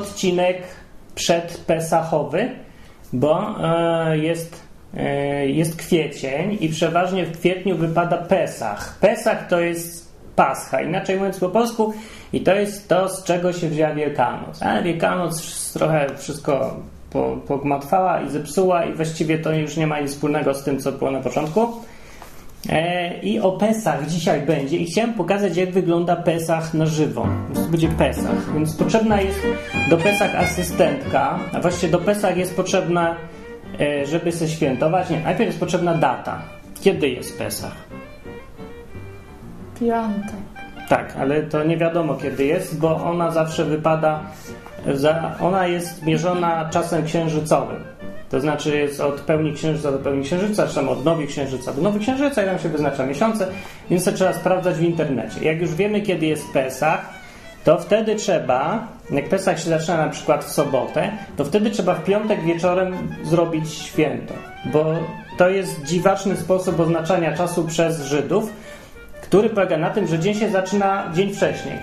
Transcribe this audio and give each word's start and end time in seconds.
odcinek 0.00 0.62
przedpesachowy, 1.14 2.50
bo 3.12 3.54
e, 3.64 4.18
jest, 4.18 4.62
e, 4.96 5.46
jest 5.46 5.76
kwiecień 5.76 6.58
i 6.60 6.68
przeważnie 6.68 7.26
w 7.26 7.38
kwietniu 7.38 7.76
wypada 7.76 8.16
Pesach. 8.16 8.98
Pesach 9.00 9.48
to 9.48 9.60
jest 9.60 10.10
Pascha, 10.36 10.82
inaczej 10.82 11.16
mówiąc 11.16 11.38
po 11.38 11.48
polsku, 11.48 11.94
i 12.32 12.40
to 12.40 12.54
jest 12.54 12.88
to, 12.88 13.08
z 13.08 13.24
czego 13.24 13.52
się 13.52 13.68
wzięła 13.68 13.94
Wielkanoc. 13.94 14.62
Ale 14.62 14.82
Wielkanoc 14.82 15.72
trochę 15.72 16.06
wszystko 16.18 16.76
pogmatwała 17.48 18.20
i 18.20 18.30
zepsuła 18.30 18.84
i 18.84 18.92
właściwie 18.92 19.38
to 19.38 19.52
już 19.52 19.76
nie 19.76 19.86
ma 19.86 20.00
nic 20.00 20.10
wspólnego 20.10 20.54
z 20.54 20.64
tym, 20.64 20.80
co 20.80 20.92
było 20.92 21.10
na 21.10 21.20
początku. 21.20 21.68
E, 22.68 23.18
I 23.22 23.40
o 23.40 23.52
Pesach 23.52 24.06
dzisiaj 24.06 24.40
będzie 24.42 24.76
i 24.76 24.86
chciałem 24.86 25.14
pokazać, 25.14 25.56
jak 25.56 25.70
wygląda 25.70 26.16
Pesach 26.16 26.74
na 26.74 26.86
żywo. 26.86 27.26
To 27.54 27.60
będzie 27.60 27.88
Pesach, 27.88 28.54
więc 28.54 28.76
potrzebna 28.76 29.20
jest 29.20 29.38
do 29.90 29.96
Pesach 29.96 30.34
asystentka, 30.34 31.38
a 31.52 31.60
właściwie 31.60 31.92
do 31.92 31.98
Pesach 31.98 32.36
jest 32.36 32.56
potrzebna, 32.56 33.16
e, 33.80 34.06
żeby 34.06 34.32
się 34.32 34.48
świętować, 34.48 35.10
nie, 35.10 35.20
najpierw 35.20 35.46
jest 35.46 35.60
potrzebna 35.60 35.94
data. 35.94 36.42
Kiedy 36.80 37.08
jest 37.08 37.38
Pesach? 37.38 37.76
Piątek. 39.80 40.34
Tak, 40.88 41.16
ale 41.16 41.42
to 41.42 41.64
nie 41.64 41.76
wiadomo 41.76 42.14
kiedy 42.14 42.44
jest, 42.44 42.80
bo 42.80 43.04
ona 43.04 43.30
zawsze 43.30 43.64
wypada, 43.64 44.20
za, 44.94 45.34
ona 45.40 45.66
jest 45.66 46.06
mierzona 46.06 46.70
czasem 46.72 47.04
księżycowym. 47.04 47.84
To 48.30 48.40
znaczy 48.40 48.76
jest 48.76 49.00
od 49.00 49.20
pełni 49.20 49.52
księżyca 49.52 49.92
do 49.92 49.98
pełni 49.98 50.24
księżyca, 50.24 50.66
czy 50.66 50.74
tam 50.74 50.88
od 50.88 51.04
nowi 51.04 51.26
księżyca 51.26 51.72
do 51.72 51.82
nowi 51.82 52.00
księżyca 52.00 52.42
i 52.42 52.46
tam 52.46 52.58
się 52.58 52.68
wyznacza 52.68 53.06
miesiące, 53.06 53.46
więc 53.90 54.04
to 54.04 54.12
trzeba 54.12 54.32
sprawdzać 54.32 54.76
w 54.76 54.82
internecie. 54.82 55.44
Jak 55.44 55.60
już 55.60 55.74
wiemy, 55.74 56.00
kiedy 56.00 56.26
jest 56.26 56.52
Pesach, 56.52 57.20
to 57.64 57.78
wtedy 57.78 58.16
trzeba, 58.16 58.86
jak 59.10 59.28
Pesach 59.28 59.60
się 59.60 59.70
zaczyna 59.70 59.96
na 59.96 60.08
przykład 60.08 60.44
w 60.44 60.52
sobotę, 60.52 61.10
to 61.36 61.44
wtedy 61.44 61.70
trzeba 61.70 61.94
w 61.94 62.04
piątek 62.04 62.44
wieczorem 62.44 63.14
zrobić 63.24 63.72
święto, 63.72 64.34
bo 64.72 64.94
to 65.36 65.48
jest 65.48 65.84
dziwaczny 65.84 66.36
sposób 66.36 66.80
oznaczania 66.80 67.36
czasu 67.36 67.64
przez 67.64 68.04
Żydów, 68.04 68.52
który 69.22 69.50
polega 69.50 69.76
na 69.76 69.90
tym, 69.90 70.06
że 70.06 70.18
dzień 70.18 70.34
się 70.34 70.50
zaczyna 70.50 71.10
dzień 71.14 71.34
wcześniej. 71.34 71.78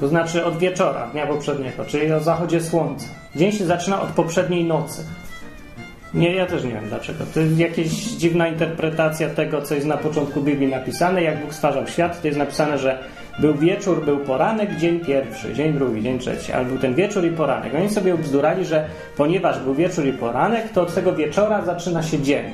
To 0.00 0.08
znaczy 0.08 0.44
od 0.44 0.58
wieczora 0.58 1.06
dnia 1.06 1.26
poprzedniego, 1.26 1.84
czyli 1.84 2.12
o 2.12 2.20
zachodzie 2.20 2.60
słońca. 2.60 3.06
Dzień 3.36 3.52
się 3.52 3.66
zaczyna 3.66 4.02
od 4.02 4.08
poprzedniej 4.08 4.64
nocy. 4.64 5.04
Nie, 6.14 6.34
ja 6.34 6.46
też 6.46 6.64
nie 6.64 6.70
wiem 6.70 6.88
dlaczego. 6.88 7.24
To 7.34 7.40
jest 7.40 7.58
jakaś 7.58 7.86
dziwna 7.92 8.48
interpretacja 8.48 9.28
tego, 9.28 9.62
co 9.62 9.74
jest 9.74 9.86
na 9.86 9.96
początku 9.96 10.40
Biblii 10.40 10.68
napisane. 10.68 11.22
Jak 11.22 11.40
Bóg 11.40 11.54
stwarzał 11.54 11.86
świat, 11.86 12.20
to 12.20 12.26
jest 12.26 12.38
napisane, 12.38 12.78
że 12.78 12.98
był 13.38 13.54
wieczór, 13.54 14.04
był 14.04 14.18
poranek, 14.18 14.76
dzień 14.76 15.00
pierwszy, 15.00 15.54
dzień 15.54 15.72
drugi, 15.72 16.02
dzień 16.02 16.18
trzeci, 16.18 16.52
ale 16.52 16.64
był 16.64 16.78
ten 16.78 16.94
wieczór 16.94 17.24
i 17.24 17.30
poranek. 17.30 17.74
Oni 17.74 17.90
sobie 17.90 18.14
ubzdurali, 18.14 18.64
że 18.64 18.86
ponieważ 19.16 19.58
był 19.58 19.74
wieczór 19.74 20.06
i 20.06 20.12
poranek, 20.12 20.72
to 20.72 20.82
od 20.82 20.94
tego 20.94 21.12
wieczora 21.12 21.64
zaczyna 21.64 22.02
się 22.02 22.18
dzień. 22.18 22.44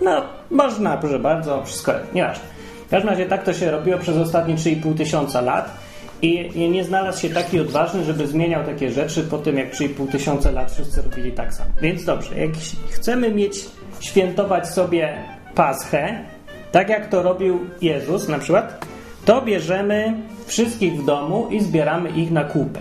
No, 0.00 0.22
można, 0.50 0.96
proszę 0.96 1.18
bardzo, 1.18 1.64
wszystko, 1.64 1.92
nieważne. 2.14 2.44
W 2.86 2.90
każdym 2.90 3.10
razie 3.10 3.26
tak 3.26 3.42
to 3.42 3.52
się 3.52 3.70
robiło 3.70 3.98
przez 3.98 4.16
ostatnie 4.16 4.54
3,5 4.54 4.96
tysiąca 4.96 5.40
lat. 5.40 5.89
I 6.22 6.68
nie 6.70 6.84
znalazł 6.84 7.20
się 7.20 7.30
taki 7.30 7.60
odważny, 7.60 8.04
żeby 8.04 8.26
zmieniał 8.26 8.64
takie 8.64 8.90
rzeczy 8.90 9.22
po 9.22 9.38
tym, 9.38 9.58
jak 9.58 9.74
3,5 9.74 10.12
tysiące 10.12 10.52
lat 10.52 10.72
wszyscy 10.72 11.02
robili 11.02 11.32
tak 11.32 11.54
samo. 11.54 11.70
Więc 11.82 12.04
dobrze, 12.04 12.38
jak 12.38 12.50
chcemy 12.90 13.30
mieć, 13.30 13.64
świętować 14.00 14.68
sobie 14.68 15.14
Paschę, 15.54 16.24
tak 16.72 16.88
jak 16.88 17.08
to 17.08 17.22
robił 17.22 17.60
Jezus 17.82 18.28
na 18.28 18.38
przykład, 18.38 18.86
to 19.24 19.42
bierzemy 19.42 20.12
wszystkich 20.46 21.02
w 21.02 21.04
domu 21.04 21.48
i 21.50 21.60
zbieramy 21.60 22.10
ich 22.10 22.30
na 22.30 22.44
kupę. 22.44 22.80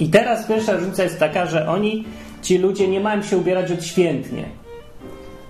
I 0.00 0.08
teraz 0.08 0.46
pierwsza 0.46 0.72
różnica 0.72 1.02
jest 1.02 1.18
taka, 1.18 1.46
że 1.46 1.68
oni, 1.68 2.04
ci 2.42 2.58
ludzie, 2.58 2.88
nie 2.88 3.00
mają 3.00 3.22
się 3.22 3.36
ubierać 3.36 3.72
odświętnie. 3.72 4.44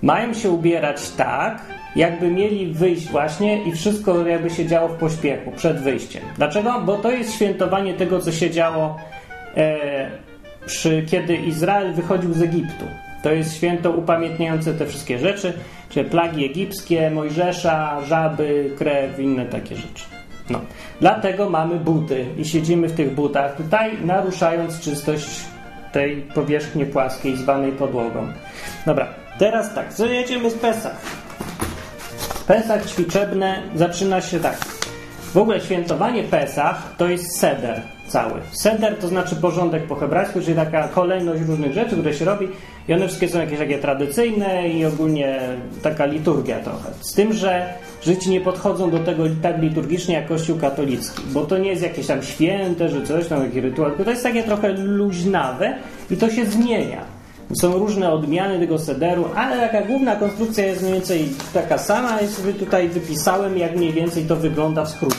Mają 0.02 0.34
się 0.34 0.50
ubierać 0.50 1.10
tak, 1.10 1.62
jakby 1.98 2.30
mieli 2.30 2.72
wyjść 2.72 3.08
właśnie 3.08 3.62
i 3.62 3.72
wszystko 3.72 4.26
jakby 4.26 4.50
się 4.50 4.66
działo 4.66 4.88
w 4.88 4.94
pośpiechu 4.94 5.52
przed 5.56 5.80
wyjściem. 5.80 6.22
Dlaczego? 6.36 6.80
Bo 6.80 6.96
to 6.96 7.10
jest 7.10 7.34
świętowanie 7.34 7.94
tego, 7.94 8.20
co 8.20 8.32
się 8.32 8.50
działo 8.50 8.96
e, 9.56 10.10
przy, 10.66 11.02
kiedy 11.10 11.36
Izrael 11.36 11.92
wychodził 11.92 12.34
z 12.34 12.42
Egiptu. 12.42 12.84
To 13.22 13.32
jest 13.32 13.56
święto 13.56 13.90
upamiętniające 13.90 14.74
te 14.74 14.86
wszystkie 14.86 15.18
rzeczy, 15.18 15.52
czyli 15.88 16.10
plagi 16.10 16.44
egipskie, 16.44 17.10
Mojżesza, 17.10 18.00
żaby, 18.04 18.70
krew, 18.78 19.18
inne 19.18 19.46
takie 19.46 19.76
rzeczy. 19.76 20.04
No. 20.50 20.60
Dlatego 21.00 21.50
mamy 21.50 21.76
buty 21.76 22.24
i 22.38 22.44
siedzimy 22.44 22.88
w 22.88 22.96
tych 22.96 23.14
butach 23.14 23.56
tutaj, 23.56 23.92
naruszając 24.04 24.80
czystość 24.80 25.28
tej 25.92 26.16
powierzchni 26.16 26.86
płaskiej 26.86 27.36
zwanej 27.36 27.72
podłogą. 27.72 28.26
Dobra, 28.86 29.08
teraz 29.38 29.74
tak, 29.74 29.94
co 29.94 30.06
jedziemy 30.06 30.50
z 30.50 30.54
Pesach? 30.54 31.17
Pesach 32.48 32.86
ćwiczebne 32.86 33.62
zaczyna 33.74 34.20
się 34.20 34.40
tak. 34.40 34.56
W 35.34 35.36
ogóle 35.36 35.60
świętowanie 35.60 36.22
Pesach 36.22 36.94
to 36.98 37.08
jest 37.08 37.38
seder 37.38 37.82
cały. 38.06 38.40
Seder 38.52 38.96
to 38.96 39.08
znaczy 39.08 39.36
porządek 39.36 39.86
po 39.86 39.94
hebrajsku, 39.94 40.40
czyli 40.40 40.56
taka 40.56 40.88
kolejność 40.88 41.42
różnych 41.42 41.72
rzeczy, 41.72 41.90
które 41.90 42.14
się 42.14 42.24
robi 42.24 42.48
i 42.88 42.94
one 42.94 43.06
wszystkie 43.06 43.28
są 43.28 43.40
jakieś 43.40 43.58
takie 43.58 43.78
tradycyjne 43.78 44.68
i 44.68 44.84
ogólnie 44.84 45.40
taka 45.82 46.06
liturgia 46.06 46.58
trochę. 46.58 46.90
Z 47.00 47.14
tym, 47.14 47.32
że 47.32 47.74
Żydzi 48.02 48.30
nie 48.30 48.40
podchodzą 48.40 48.90
do 48.90 48.98
tego 48.98 49.24
tak 49.42 49.62
liturgicznie 49.62 50.14
jak 50.14 50.28
Kościół 50.28 50.58
katolicki, 50.58 51.22
bo 51.32 51.46
to 51.46 51.58
nie 51.58 51.70
jest 51.70 51.82
jakieś 51.82 52.06
tam 52.06 52.22
święte, 52.22 52.88
że 52.88 53.02
coś 53.02 53.28
tam, 53.28 53.44
jakiś 53.44 53.62
rytuał, 53.62 53.88
tylko 53.88 54.04
to 54.04 54.10
jest 54.10 54.22
takie 54.22 54.42
trochę 54.42 54.72
luźnawe 54.72 55.74
i 56.10 56.16
to 56.16 56.30
się 56.30 56.46
zmienia. 56.46 57.17
Są 57.54 57.78
różne 57.78 58.12
odmiany 58.12 58.58
tego 58.58 58.78
sederu, 58.78 59.28
ale 59.36 59.68
taka 59.68 59.86
główna 59.86 60.16
konstrukcja 60.16 60.66
jest 60.66 60.82
mniej 60.82 60.94
więcej 60.94 61.28
taka 61.54 61.78
sama 61.78 62.20
i 62.20 62.28
sobie 62.28 62.52
tutaj 62.52 62.88
wypisałem, 62.88 63.58
jak 63.58 63.76
mniej 63.76 63.92
więcej 63.92 64.24
to 64.24 64.36
wygląda 64.36 64.84
w 64.84 64.88
skrócie. 64.88 65.16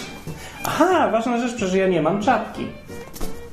Aha, 0.64 1.10
ważna 1.12 1.40
rzecz, 1.40 1.56
przecież 1.56 1.76
ja 1.76 1.88
nie 1.88 2.02
mam 2.02 2.22
czapki. 2.22 2.66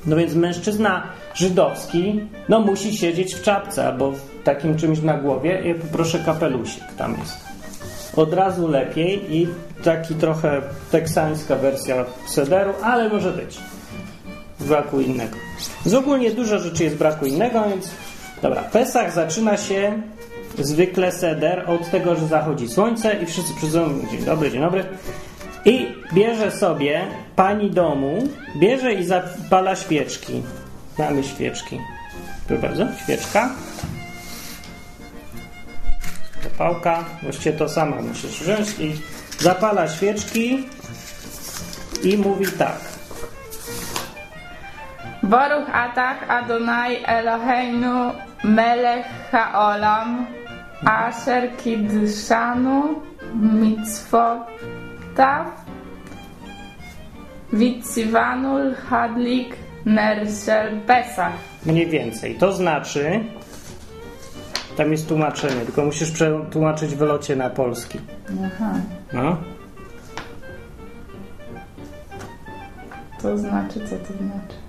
No 0.05 0.15
więc 0.15 0.33
mężczyzna 0.33 1.03
żydowski, 1.33 2.21
no 2.49 2.59
musi 2.59 2.97
siedzieć 2.97 3.35
w 3.35 3.41
czapce 3.41 3.87
albo 3.87 4.11
w 4.11 4.43
takim 4.43 4.77
czymś 4.77 5.01
na 5.01 5.13
głowie. 5.13 5.61
Ja 5.65 5.75
poproszę 5.75 6.19
kapelusik, 6.19 6.83
tam 6.97 7.15
jest. 7.19 7.37
Od 8.15 8.33
razu 8.33 8.67
lepiej 8.67 9.35
i 9.35 9.47
taki 9.83 10.15
trochę 10.15 10.61
teksańska 10.91 11.55
wersja 11.55 12.05
sederu, 12.27 12.73
ale 12.83 13.09
może 13.09 13.31
być. 13.31 13.57
Braku 14.59 15.01
innego. 15.01 15.37
Z 15.85 15.93
ogólnie 15.93 16.31
dużo 16.31 16.59
rzeczy 16.59 16.83
jest 16.83 16.95
braku 16.95 17.25
innego, 17.25 17.63
więc 17.69 17.91
Dobra, 18.41 18.61
Pesach 18.61 19.13
zaczyna 19.13 19.57
się 19.57 20.01
zwykle 20.57 21.11
seder 21.11 21.69
od 21.69 21.91
tego, 21.91 22.15
że 22.15 22.27
zachodzi 22.27 22.69
słońce 22.69 23.13
i 23.13 23.25
wszyscy 23.25 23.53
przychodzą, 23.53 23.99
dzień 24.11 24.25
dobry, 24.25 24.51
dzień 24.51 24.61
dobry. 24.61 24.85
I 25.65 25.87
bierze 26.13 26.51
sobie 26.51 27.07
pani 27.35 27.71
domu, 27.71 28.27
bierze 28.59 28.93
i 28.93 29.05
zapala 29.05 29.75
świeczki. 29.75 30.43
Mamy 30.97 31.23
świeczki. 31.23 31.79
Proszę 32.47 32.61
bardzo, 32.61 32.85
świeczka. 33.03 33.49
Zapałka, 36.43 37.05
właściwie 37.23 37.57
to 37.57 37.69
sama 37.69 38.01
musisz 38.01 38.39
wziąć 38.41 38.79
i 38.79 38.93
zapala 39.39 39.87
świeczki 39.87 40.65
i 42.03 42.17
mówi 42.17 42.45
tak. 42.57 42.96
Baruch 45.29 45.69
atach 45.73 46.29
Adonai 46.29 47.03
Eloheinu 47.03 48.15
melech 48.43 49.05
haolam 49.31 50.27
asher 50.85 51.43
kidshanu 51.57 53.01
mitzvotav 53.61 54.47
Witsivanul 57.51 58.75
Hadlik 58.75 59.55
Nersel 59.85 60.79
Pesach. 60.87 61.33
Mniej 61.65 61.87
więcej. 61.87 62.35
To 62.35 62.51
znaczy, 62.51 63.19
tam 64.77 64.91
jest 64.91 65.07
tłumaczenie, 65.07 65.61
tylko 65.65 65.85
musisz 65.85 66.11
przetłumaczyć 66.11 66.95
w 66.95 67.01
locie 67.01 67.35
na 67.35 67.49
polski. 67.49 67.99
Aha. 68.45 68.73
No. 69.13 69.37
To 73.21 73.37
znaczy, 73.37 73.79
co 73.79 73.95
to 73.95 74.13
znaczy? 74.13 74.66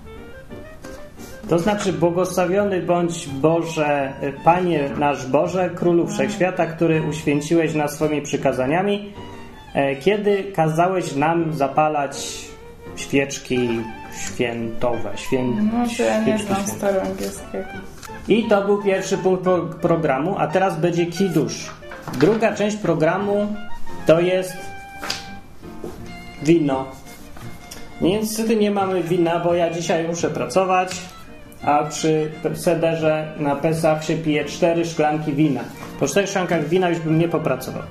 To 1.49 1.59
znaczy, 1.59 1.93
błogosławiony 1.93 2.81
bądź 2.81 3.27
Boże, 3.27 4.13
Panie 4.43 4.89
nasz 4.99 5.25
Boże, 5.25 5.69
Królu 5.75 6.07
Wszechświata, 6.07 6.65
który 6.65 7.01
uświęciłeś 7.09 7.73
nas 7.73 7.93
swoimi 7.93 8.21
przykazaniami, 8.21 9.13
e, 9.73 9.95
kiedy 9.95 10.43
kazałeś 10.43 11.15
nam 11.15 11.53
zapalać 11.53 12.45
świeczki 12.95 13.69
świętowe. 14.25 15.11
Świę... 15.15 15.43
No 15.43 15.85
to 15.97 16.03
ja 16.03 16.23
nie 16.23 16.37
znam 16.37 16.67
staroangielskiego. 16.67 17.65
I 18.27 18.43
to 18.43 18.61
był 18.65 18.83
pierwszy 18.83 19.17
punkt 19.17 19.45
programu, 19.81 20.35
a 20.37 20.47
teraz 20.47 20.79
będzie 20.79 21.05
kidusz. 21.05 21.69
Druga 22.19 22.55
część 22.55 22.77
programu 22.77 23.55
to 24.05 24.19
jest 24.19 24.57
wino. 26.43 26.85
Niestety 28.01 28.55
nie 28.55 28.71
mamy 28.71 29.03
wina, 29.03 29.39
bo 29.39 29.53
ja 29.53 29.69
dzisiaj 29.69 30.07
muszę 30.07 30.29
pracować, 30.29 31.01
a 31.63 31.83
przy 31.83 32.31
sederze 32.53 33.33
na 33.39 33.55
Pesach 33.55 34.05
się 34.05 34.15
pije 34.15 34.45
cztery 34.45 34.85
szklanki 34.85 35.33
wina. 35.33 35.61
Po 35.99 36.07
czterech 36.07 36.29
szklankach 36.29 36.67
wina 36.67 36.89
już 36.89 36.99
bym 36.99 37.19
nie 37.19 37.29
popracował. 37.29 37.83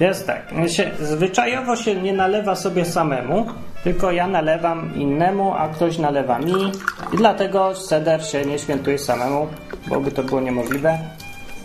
Jest 0.00 0.26
tak, 0.26 0.52
się, 0.66 0.90
zwyczajowo 1.00 1.76
się 1.76 1.94
nie 1.94 2.12
nalewa 2.12 2.54
sobie 2.54 2.84
samemu, 2.84 3.46
tylko 3.84 4.12
ja 4.12 4.26
nalewam 4.26 4.94
innemu, 4.94 5.52
a 5.54 5.68
ktoś 5.68 5.98
nalewa 5.98 6.38
mi 6.38 6.72
i 7.12 7.16
dlatego 7.16 7.74
seder 7.74 8.26
się 8.26 8.44
nie 8.44 8.58
świętuje 8.58 8.98
samemu, 8.98 9.46
bo 9.88 10.00
by 10.00 10.10
to 10.10 10.22
było 10.22 10.40
niemożliwe. 10.40 10.98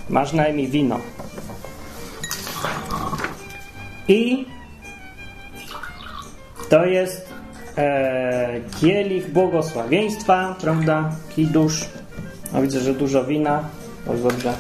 Masz 0.10 0.34
na 0.34 0.46
wino. 0.52 1.00
I 4.08 4.46
to 6.70 6.86
jest 6.86 7.29
e, 7.80 8.60
kielich 8.82 9.32
błogosławieństwa, 9.32 10.56
prawda? 10.62 11.10
Kidusz. 11.36 11.86
No 12.54 12.62
widzę, 12.62 12.80
że 12.80 12.94
dużo 12.94 13.24
wina. 13.24 13.64
To 14.06 14.14
dobrze. 14.14 14.54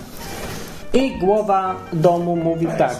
I 0.94 1.19
głowa 1.19 1.75
domu 1.94 2.36
mówi 2.36 2.68
tak. 2.77 2.98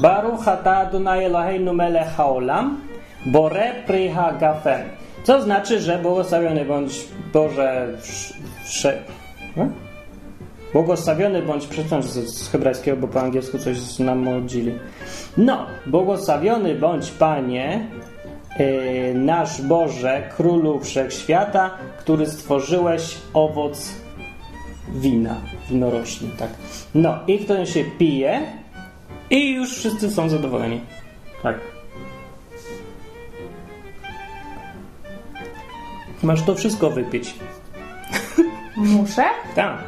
Baruch 0.00 0.48
ata 0.48 0.76
Adonai 0.76 1.24
Eloheinu 1.24 1.72
melech 1.72 2.08
haolam, 2.16 2.80
bore 3.26 3.72
priha 3.86 4.32
gafen. 4.32 4.82
Co 5.24 5.42
znaczy, 5.42 5.80
że 5.80 5.98
błogosławiony 5.98 6.64
bądź 6.64 7.08
Boże 7.32 7.88
wsze... 8.64 8.98
No? 9.56 9.68
Błogosławiony 10.72 11.42
bądź 11.42 11.66
przeczytam 11.66 12.02
z, 12.02 12.48
hebrajskiego, 12.48 12.96
bo 12.96 13.08
po 13.08 13.20
angielsku 13.20 13.58
coś 13.58 13.98
nam 13.98 14.28
odzili. 14.28 14.78
No, 15.36 15.66
błogosławiony 15.86 16.74
bądź 16.74 17.10
Panie, 17.10 17.86
nasz 19.14 19.62
Boże, 19.62 20.30
Królu 20.36 20.80
Wszechświata, 20.80 21.70
który 21.98 22.26
stworzyłeś 22.26 23.16
owoc 23.34 23.92
wina, 24.88 25.34
winorośli, 25.70 26.28
tak. 26.38 26.50
No, 26.94 27.18
i 27.26 27.38
wtedy 27.38 27.66
się 27.66 27.84
pije 27.84 28.40
i 29.30 29.54
już 29.54 29.78
wszyscy 29.78 30.10
są 30.10 30.28
zadowoleni. 30.28 30.80
Tak. 31.42 31.60
Masz 36.22 36.42
to 36.42 36.54
wszystko 36.54 36.90
wypić. 36.90 37.34
Muszę? 38.76 39.24
Tak. 39.54 39.78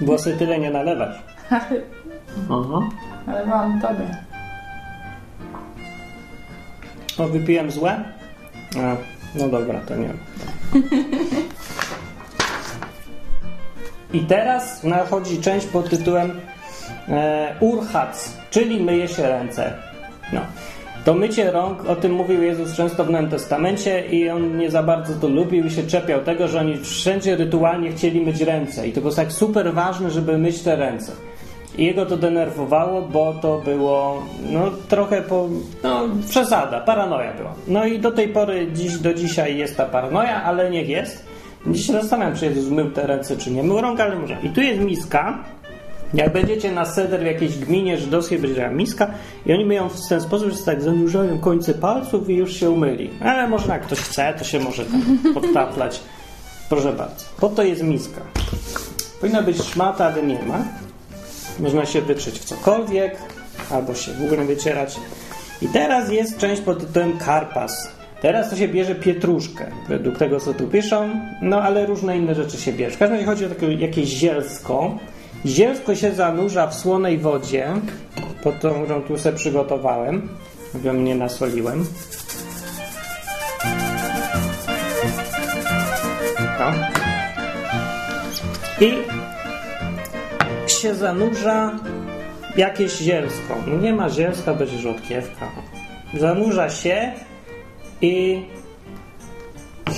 Było 0.00 0.18
sobie 0.18 0.36
tyle 0.36 0.58
nie 0.58 0.70
nalewać. 0.70 1.16
Aha. 1.50 2.80
Ale 3.26 3.46
mam 3.46 3.80
tobie. 3.80 4.26
O, 7.18 7.28
wypiłem 7.28 7.70
złe? 7.70 8.04
A, 8.76 8.96
no 9.34 9.48
dobra, 9.48 9.80
to 9.80 9.96
nie. 9.96 10.10
I 14.12 14.20
teraz 14.20 14.84
nachodzi 14.84 15.40
część 15.40 15.66
pod 15.66 15.90
tytułem 15.90 16.40
e, 17.08 17.54
urhac, 17.60 18.36
czyli 18.50 18.84
myje 18.84 19.08
się 19.08 19.22
ręce. 19.22 19.72
No. 20.32 20.40
To 21.04 21.14
mycie 21.14 21.50
rąk, 21.50 21.86
o 21.86 21.96
tym 21.96 22.12
mówił 22.12 22.42
Jezus 22.42 22.76
często 22.76 23.04
w 23.04 23.10
Nowym 23.10 23.30
Testamencie 23.30 24.06
i 24.06 24.30
on 24.30 24.56
nie 24.56 24.70
za 24.70 24.82
bardzo 24.82 25.14
to 25.14 25.28
lubił 25.28 25.64
i 25.64 25.70
się 25.70 25.82
czepiał 25.82 26.20
tego, 26.22 26.48
że 26.48 26.60
oni 26.60 26.78
wszędzie 26.78 27.36
rytualnie 27.36 27.92
chcieli 27.92 28.20
myć 28.20 28.40
ręce 28.40 28.88
i 28.88 28.92
to 28.92 29.00
było 29.00 29.12
tak 29.12 29.32
super 29.32 29.74
ważne, 29.74 30.10
żeby 30.10 30.38
myć 30.38 30.62
te 30.62 30.76
ręce. 30.76 31.12
Jego 31.78 32.06
to 32.06 32.16
denerwowało, 32.16 33.02
bo 33.02 33.34
to 33.42 33.58
było 33.58 34.22
no, 34.50 34.70
trochę 34.88 35.22
po, 35.22 35.48
no, 35.82 36.08
przesada, 36.28 36.80
paranoja 36.80 37.32
była. 37.32 37.54
No 37.68 37.86
i 37.86 37.98
do 37.98 38.12
tej 38.12 38.28
pory, 38.28 38.68
dziś, 38.72 38.98
do 38.98 39.14
dzisiaj 39.14 39.56
jest 39.56 39.76
ta 39.76 39.84
paranoja, 39.84 40.42
ale 40.42 40.70
niech 40.70 40.88
jest. 40.88 41.26
Dziś 41.66 41.86
się 41.86 41.92
zastanawiam, 41.92 42.36
czy 42.36 42.46
Jezus 42.46 42.70
mył 42.70 42.90
te 42.90 43.06
ręce, 43.06 43.36
czy 43.36 43.50
nie 43.50 43.62
mył 43.62 43.80
rąk, 43.80 44.00
ale 44.00 44.16
może. 44.16 44.36
I 44.42 44.50
tu 44.50 44.60
jest 44.60 44.80
miska. 44.80 45.38
Jak 46.14 46.32
będziecie 46.32 46.72
na 46.72 46.84
seder 46.84 47.20
w 47.20 47.26
jakiejś 47.26 47.58
gminie 47.58 47.98
żydowskiej, 47.98 48.38
będzie 48.38 48.60
miała 48.60 48.72
miska 48.72 49.10
i 49.46 49.52
oni 49.52 49.64
myją 49.64 49.88
w 49.88 50.08
ten 50.08 50.20
sposób, 50.20 50.50
że 50.50 50.58
tak 50.58 50.82
zanurzają 50.82 51.38
końce 51.38 51.74
palców 51.74 52.30
i 52.30 52.34
już 52.34 52.52
się 52.52 52.70
umyli. 52.70 53.10
Ale 53.20 53.48
może 53.48 53.68
jak 53.68 53.82
ktoś 53.82 53.98
chce, 53.98 54.34
to 54.38 54.44
się 54.44 54.60
może 54.60 54.84
tak 54.84 55.32
podtaplać. 55.34 56.00
Proszę 56.68 56.92
bardzo. 56.92 57.24
Po 57.40 57.48
to 57.48 57.62
jest 57.62 57.82
miska. 57.82 58.20
Powinna 59.20 59.42
być 59.42 59.62
szmata, 59.62 60.06
ale 60.06 60.22
nie 60.22 60.42
ma. 60.42 60.64
Można 61.60 61.86
się 61.86 62.00
wytrzeć 62.00 62.38
w 62.38 62.44
cokolwiek, 62.44 63.16
albo 63.70 63.94
się 63.94 64.12
w 64.12 64.24
ogóle 64.24 64.44
wycierać. 64.44 64.96
I 65.62 65.68
teraz 65.68 66.10
jest 66.10 66.38
część 66.38 66.62
pod 66.62 66.80
tytułem 66.80 67.18
karpas. 67.18 67.90
Teraz 68.20 68.50
to 68.50 68.56
się 68.56 68.68
bierze 68.68 68.94
pietruszkę, 68.94 69.66
według 69.88 70.18
tego 70.18 70.40
co 70.40 70.54
tu 70.54 70.66
piszą, 70.66 71.10
no 71.42 71.62
ale 71.62 71.86
różne 71.86 72.18
inne 72.18 72.34
rzeczy 72.34 72.56
się 72.56 72.72
bierze. 72.72 72.96
W 72.96 72.98
każdym 72.98 73.16
razie 73.16 73.26
chodzi 73.26 73.44
o 73.44 73.48
takie 73.48 73.72
jakieś 73.72 74.08
zielsko. 74.08 74.98
Zielsko 75.46 75.94
się 75.94 76.12
zanurza 76.12 76.66
w 76.66 76.74
słonej 76.74 77.18
wodzie, 77.18 77.68
pod 78.42 78.60
tą, 78.60 78.84
którą 78.84 79.02
tu 79.02 79.18
sobie 79.18 79.36
przygotowałem, 79.36 80.28
bo 80.74 80.92
mnie 80.92 81.14
nasoliłem. 81.14 81.86
No. 86.58 86.72
I 88.80 88.92
się 90.86 90.94
zanurza 90.94 91.78
jakieś 92.56 92.98
zielsko. 92.98 93.56
No 93.66 93.76
nie 93.76 93.92
ma 93.92 94.10
zielska, 94.10 94.54
będzie 94.54 94.78
rzodkiewka. 94.78 95.50
Zanurza 96.14 96.70
się 96.70 97.12
i 98.02 98.42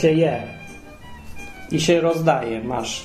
się 0.00 0.10
je. 0.12 0.42
I 1.70 1.80
się 1.80 2.00
rozdaje. 2.00 2.64
Masz. 2.64 3.04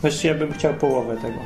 Właściwie 0.00 0.34
bym 0.34 0.52
chciał 0.52 0.74
połowę 0.74 1.16
tego. 1.16 1.38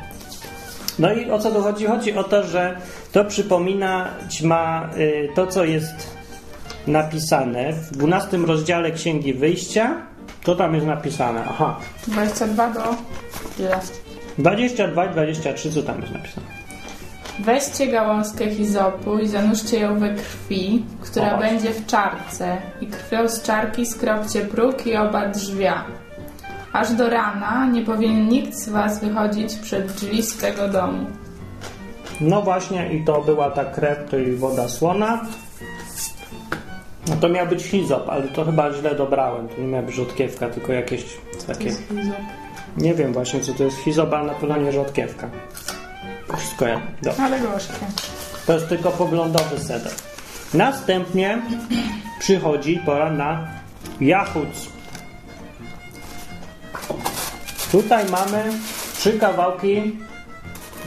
No 0.98 1.12
i 1.12 1.30
o 1.30 1.38
co 1.38 1.50
tu 1.50 1.62
chodzi? 1.62 1.86
Chodzi 1.86 2.12
o 2.12 2.24
to, 2.24 2.42
że 2.42 2.76
to 3.12 3.24
przypominać 3.24 4.42
ma 4.42 4.90
y, 4.96 5.28
to, 5.34 5.46
co 5.46 5.64
jest 5.64 6.16
napisane 6.86 7.72
w 7.72 7.90
12 7.90 8.36
rozdziale 8.36 8.90
Księgi 8.90 9.34
Wyjścia. 9.34 10.06
To 10.44 10.54
tam 10.54 10.74
jest 10.74 10.86
napisane. 10.86 11.44
Aha. 11.48 11.76
22 12.08 12.70
do... 12.70 12.80
Ile? 13.58 13.80
22 14.38 15.04
i 15.06 15.10
23, 15.10 15.72
co 15.72 15.82
tam 15.82 16.00
jest 16.00 16.12
napisane? 16.12 16.46
Weźcie 17.38 17.86
gałązkę 17.86 18.50
hizopu 18.50 19.18
i 19.18 19.28
zanurzcie 19.28 19.78
ją 19.80 19.98
we 19.98 20.14
krwi, 20.14 20.84
która 21.00 21.36
O. 21.36 21.38
będzie 21.38 21.70
w 21.70 21.86
czarce 21.86 22.56
i 22.80 22.86
krwią 22.86 23.28
z 23.28 23.42
czarki 23.42 23.86
skropcie 23.86 24.40
próg 24.40 24.86
i 24.86 24.96
oba 24.96 25.28
drzwia. 25.28 25.84
Aż 26.72 26.92
do 26.92 27.10
rana 27.10 27.66
nie 27.66 27.82
powinien 27.82 28.28
nikt 28.28 28.54
z 28.54 28.68
was 28.68 29.00
wychodzić 29.00 29.54
przed 29.54 29.92
drzwi 29.92 30.22
swego 30.22 30.68
domu. 30.68 31.06
No 32.20 32.42
właśnie, 32.42 32.92
i 32.94 33.04
to 33.04 33.22
była 33.22 33.50
ta 33.50 33.64
krew, 33.64 33.98
to 34.10 34.18
i 34.18 34.32
woda 34.36 34.68
słona. 34.68 35.20
No 37.08 37.16
to 37.16 37.28
miał 37.28 37.46
być 37.46 37.62
hizop, 37.62 38.08
ale 38.08 38.22
to 38.22 38.44
chyba 38.44 38.72
źle 38.72 38.94
dobrałem. 38.94 39.48
To 39.48 39.60
nie 39.60 39.66
miała 39.66 39.82
być 39.82 39.94
rzodkiewka, 39.94 40.48
tylko 40.48 40.72
jakieś 40.72 41.04
To 41.38 41.46
takie... 41.46 41.70
Nie 42.76 42.94
wiem 42.94 43.12
właśnie, 43.12 43.40
co 43.40 43.54
to 43.54 43.64
jest 43.64 43.76
hizop, 43.76 44.12
ale 44.12 44.26
na 44.26 44.34
pewno 44.34 44.56
nie 44.56 44.72
rzodkiewka. 44.72 45.30
Wszystko 46.36 46.66
ja. 46.66 46.80
Dobra. 47.02 47.24
Ale 47.24 47.40
gorzkie. 47.40 47.86
To 48.46 48.52
jest 48.52 48.68
tylko 48.68 48.90
poglądowy 48.90 49.58
seder. 49.58 49.92
Następnie 50.54 51.42
przychodzi 52.18 52.80
pora 52.86 53.10
na 53.10 53.48
jachuc. 54.00 54.68
Tutaj 57.72 58.04
mamy 58.10 58.52
trzy 58.98 59.12
kawałki, 59.18 59.98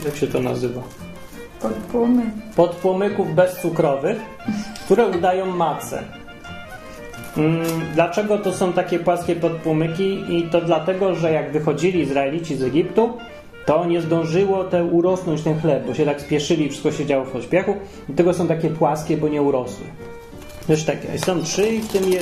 jak 0.04 0.16
się 0.16 0.26
to 0.26 0.40
nazywa? 0.40 0.82
Podpłomy. 1.60 2.22
Podpłomyków 2.56 3.34
bezcukrowych, 3.34 4.18
które 4.88 5.06
udają 5.06 5.46
macę. 5.46 6.02
Mm, 7.36 7.62
Dlaczego 7.94 8.38
to 8.38 8.52
są 8.52 8.72
takie 8.72 8.98
płaskie 8.98 9.36
podpłomyki? 9.36 10.24
I 10.28 10.42
to 10.42 10.60
dlatego, 10.60 11.14
że 11.14 11.32
jak 11.32 11.52
wychodzili 11.52 12.00
Izraelici 12.00 12.56
z 12.56 12.62
Egiptu, 12.62 13.12
to 13.66 13.86
nie 13.86 14.00
zdążyło 14.00 14.64
te 14.64 14.84
urosnąć 14.84 15.42
ten 15.42 15.60
chleb, 15.60 15.86
bo 15.86 15.94
się 15.94 16.04
tak 16.04 16.20
spieszyli 16.20 16.68
wszystko 16.68 16.92
się 16.92 17.06
działo 17.06 17.24
w 17.24 17.30
pośpiechu. 17.30 17.74
Dlatego 18.08 18.34
są 18.34 18.46
takie 18.46 18.70
płaskie, 18.70 19.16
bo 19.16 19.28
nie 19.28 19.42
urosły. 19.42 19.86
Też 20.66 20.84
takie. 20.84 21.18
Są 21.18 21.42
trzy 21.42 21.68
i 21.68 21.80
w 21.80 21.88
tym 21.88 22.12
je, 22.12 22.20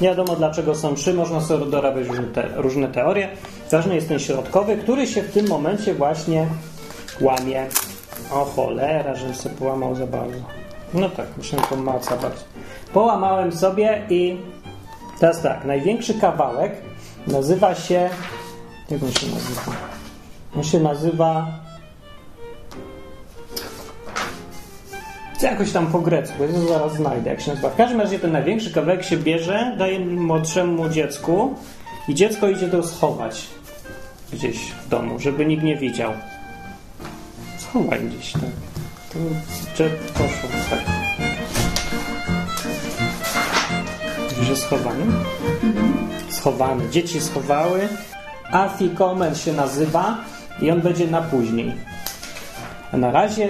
nie 0.00 0.08
wiadomo 0.08 0.36
dlaczego 0.36 0.74
są 0.74 0.94
trzy, 0.94 1.14
można 1.14 1.40
sobie 1.40 1.66
dorabiać 1.66 2.06
różne, 2.06 2.26
te, 2.26 2.48
różne 2.54 2.88
teorie. 2.88 3.28
Ważny 3.70 3.94
jest 3.94 4.08
ten 4.08 4.18
środkowy, 4.18 4.76
który 4.76 5.06
się 5.06 5.22
w 5.22 5.32
tym 5.32 5.48
momencie 5.48 5.94
właśnie 5.94 6.46
łamie. 7.20 7.66
O 8.32 8.44
cholera, 8.44 9.14
żebym 9.14 9.34
sobie 9.34 9.54
połamał 9.54 9.94
za 9.94 10.06
bardzo. 10.06 10.65
No 10.96 11.08
tak, 11.08 11.26
muszę 11.36 11.56
to 11.56 11.76
bardzo. 11.76 12.44
Połamałem 12.92 13.52
sobie 13.52 14.02
i 14.10 14.36
teraz 15.20 15.42
tak, 15.42 15.64
największy 15.64 16.14
kawałek 16.14 16.72
nazywa 17.26 17.74
się... 17.74 18.10
Jak 18.90 19.02
on 19.02 19.12
się 19.12 19.26
nazywa? 19.26 19.72
On 20.56 20.62
się 20.64 20.80
nazywa... 20.80 21.46
Jakoś 25.42 25.72
tam 25.72 25.86
po 25.86 25.98
grecku, 25.98 26.42
ja 26.42 26.48
to 26.48 26.68
zaraz 26.68 26.96
znajdę, 26.96 27.30
jak 27.30 27.40
się 27.40 27.50
nazywa. 27.50 27.70
W 27.70 27.76
każdym 27.76 28.00
razie 28.00 28.18
ten 28.18 28.32
największy 28.32 28.72
kawałek 28.72 29.04
się 29.04 29.16
bierze, 29.16 29.76
daje 29.78 30.00
młodszemu 30.00 30.88
dziecku 30.88 31.54
i 32.08 32.14
dziecko 32.14 32.48
idzie 32.48 32.68
to 32.68 32.82
schować 32.82 33.46
gdzieś 34.32 34.70
w 34.70 34.88
domu, 34.88 35.18
żeby 35.18 35.46
nikt 35.46 35.62
nie 35.62 35.76
widział. 35.76 36.12
Schowaj 37.58 38.00
gdzieś, 38.00 38.32
tak. 38.32 38.75
Że 39.76 39.90
poszło, 40.14 40.48
tak. 40.70 40.80
Jest 44.48 44.62
schowany? 44.62 45.04
Schowany. 46.30 46.90
Dzieci 46.90 47.20
schowały. 47.20 47.88
Afikomen 48.52 49.34
się 49.34 49.52
nazywa 49.52 50.18
i 50.60 50.70
on 50.70 50.80
będzie 50.80 51.06
na 51.06 51.22
później. 51.22 51.72
A 52.92 52.96
na 52.96 53.10
razie 53.10 53.48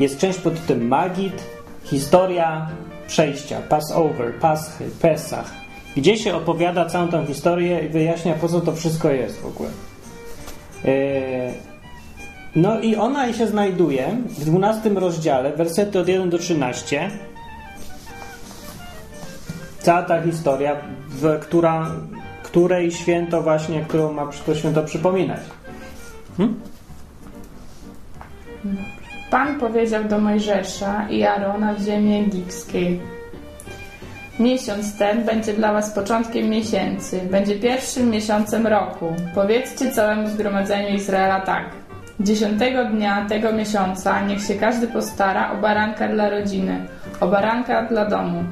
jest 0.00 0.18
część 0.18 0.38
pod 0.38 0.66
tym 0.66 0.88
Magid, 0.88 1.42
historia 1.84 2.68
przejścia, 3.06 3.60
Passover, 3.68 4.34
Paschy, 4.40 4.90
Pesach, 5.00 5.50
gdzie 5.96 6.16
się 6.16 6.34
opowiada 6.34 6.84
całą 6.86 7.08
tą 7.08 7.26
historię 7.26 7.80
i 7.80 7.88
wyjaśnia, 7.88 8.34
po 8.34 8.48
co 8.48 8.60
to 8.60 8.72
wszystko 8.72 9.10
jest 9.10 9.40
w 9.40 9.46
ogóle. 9.46 9.68
Eee, 10.84 11.54
no 12.56 12.80
i 12.80 12.96
ona 12.96 13.32
się 13.32 13.46
znajduje 13.46 14.16
w 14.28 14.44
12 14.44 14.90
rozdziale, 14.90 15.52
wersety 15.52 15.98
od 15.98 16.08
1 16.08 16.30
do 16.30 16.38
13. 16.38 17.10
Cała 19.78 20.02
ta 20.02 20.22
historia, 20.22 20.76
w, 21.08 21.38
która, 21.40 21.90
której 22.42 22.90
święto 22.90 23.42
właśnie, 23.42 23.80
którą 23.80 24.12
ma 24.12 24.30
to 24.46 24.54
święto 24.54 24.82
przypominać. 24.82 25.40
Hmm? 26.36 26.60
Pan 29.30 29.60
powiedział 29.60 30.04
do 30.04 30.18
Mojżesza 30.18 31.08
i 31.08 31.24
Arona 31.24 31.74
w 31.74 31.82
ziemi 31.82 32.14
egipskiej. 32.14 33.00
Miesiąc 34.40 34.98
ten 34.98 35.24
będzie 35.24 35.52
dla 35.52 35.72
was 35.72 35.90
początkiem 35.90 36.48
miesięcy, 36.48 37.20
będzie 37.30 37.58
pierwszym 37.58 38.10
miesiącem 38.10 38.66
roku. 38.66 39.06
Powiedzcie 39.34 39.90
całemu 39.90 40.28
zgromadzeniu 40.28 40.96
Izraela 40.96 41.40
tak. 41.40 41.83
Dziesiątego 42.20 42.84
dnia 42.84 43.26
tego 43.28 43.52
miesiąca 43.52 44.20
niech 44.20 44.42
się 44.42 44.54
każdy 44.54 44.86
postara 44.86 45.52
o 45.52 45.56
baranka 45.56 46.08
dla 46.08 46.30
rodziny, 46.30 46.86
o 47.20 47.26
baranka 47.26 47.82
dla 47.82 48.04
domu. 48.04 48.44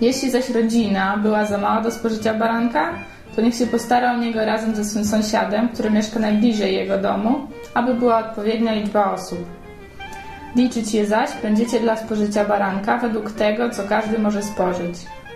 Jeśli 0.00 0.30
zaś 0.30 0.50
rodzina 0.50 1.16
była 1.16 1.44
za 1.44 1.58
mała 1.58 1.80
do 1.80 1.90
spożycia 1.90 2.34
baranka, 2.34 2.92
to 3.36 3.42
niech 3.42 3.54
się 3.54 3.66
postara 3.66 4.12
o 4.12 4.16
niego 4.16 4.44
razem 4.44 4.76
ze 4.76 4.84
swym 4.84 5.04
sąsiadem, 5.04 5.68
który 5.68 5.90
mieszka 5.90 6.20
najbliżej 6.20 6.74
jego 6.74 6.98
domu, 6.98 7.46
aby 7.74 7.94
była 7.94 8.18
odpowiednia 8.18 8.74
liczba 8.74 9.12
osób. 9.12 9.46
Liczyć 10.56 10.94
je 10.94 11.06
zaś 11.06 11.30
będziecie 11.42 11.80
dla 11.80 11.96
spożycia 11.96 12.44
baranka 12.44 12.98
według 12.98 13.32
tego, 13.32 13.70
co 13.70 13.82
każdy 13.88 14.18
może 14.18 14.42
spożyć. 14.42 14.94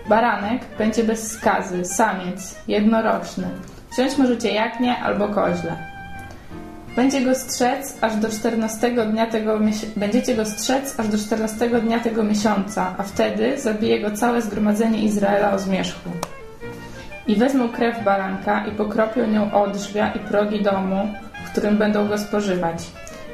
Baranek 0.09 0.61
będzie 0.77 1.03
bez 1.03 1.31
skazy, 1.31 1.85
samiec, 1.85 2.55
jednoroczny. 2.67 3.47
Wziąć 3.91 4.17
możecie 4.17 4.51
jagnię 4.51 4.97
albo 4.97 5.27
koźle. 5.27 5.96
Będzie 6.97 7.21
go 7.21 7.35
strzec 7.35 7.97
aż 8.01 8.15
do 8.15 8.29
14 8.29 8.91
dnia 9.11 9.25
tego 9.25 9.59
będziecie 9.95 10.35
go 10.35 10.45
strzec 10.45 10.99
aż 10.99 11.07
do 11.07 11.17
14 11.17 11.69
dnia 11.69 11.99
tego 11.99 12.23
miesiąca, 12.23 12.95
a 12.97 13.03
wtedy 13.03 13.59
zabije 13.59 13.99
go 13.99 14.11
całe 14.11 14.41
zgromadzenie 14.41 15.03
Izraela 15.03 15.53
o 15.53 15.59
zmierzchu. 15.59 16.09
I 17.27 17.35
wezmą 17.35 17.69
krew 17.69 18.03
baranka 18.03 18.67
i 18.67 18.71
pokropią 18.71 19.27
nią 19.27 19.51
odrzwia 19.51 20.11
i 20.11 20.19
progi 20.19 20.63
domu, 20.63 21.07
w 21.45 21.51
którym 21.51 21.77
będą 21.77 22.07
go 22.07 22.17
spożywać. 22.17 22.77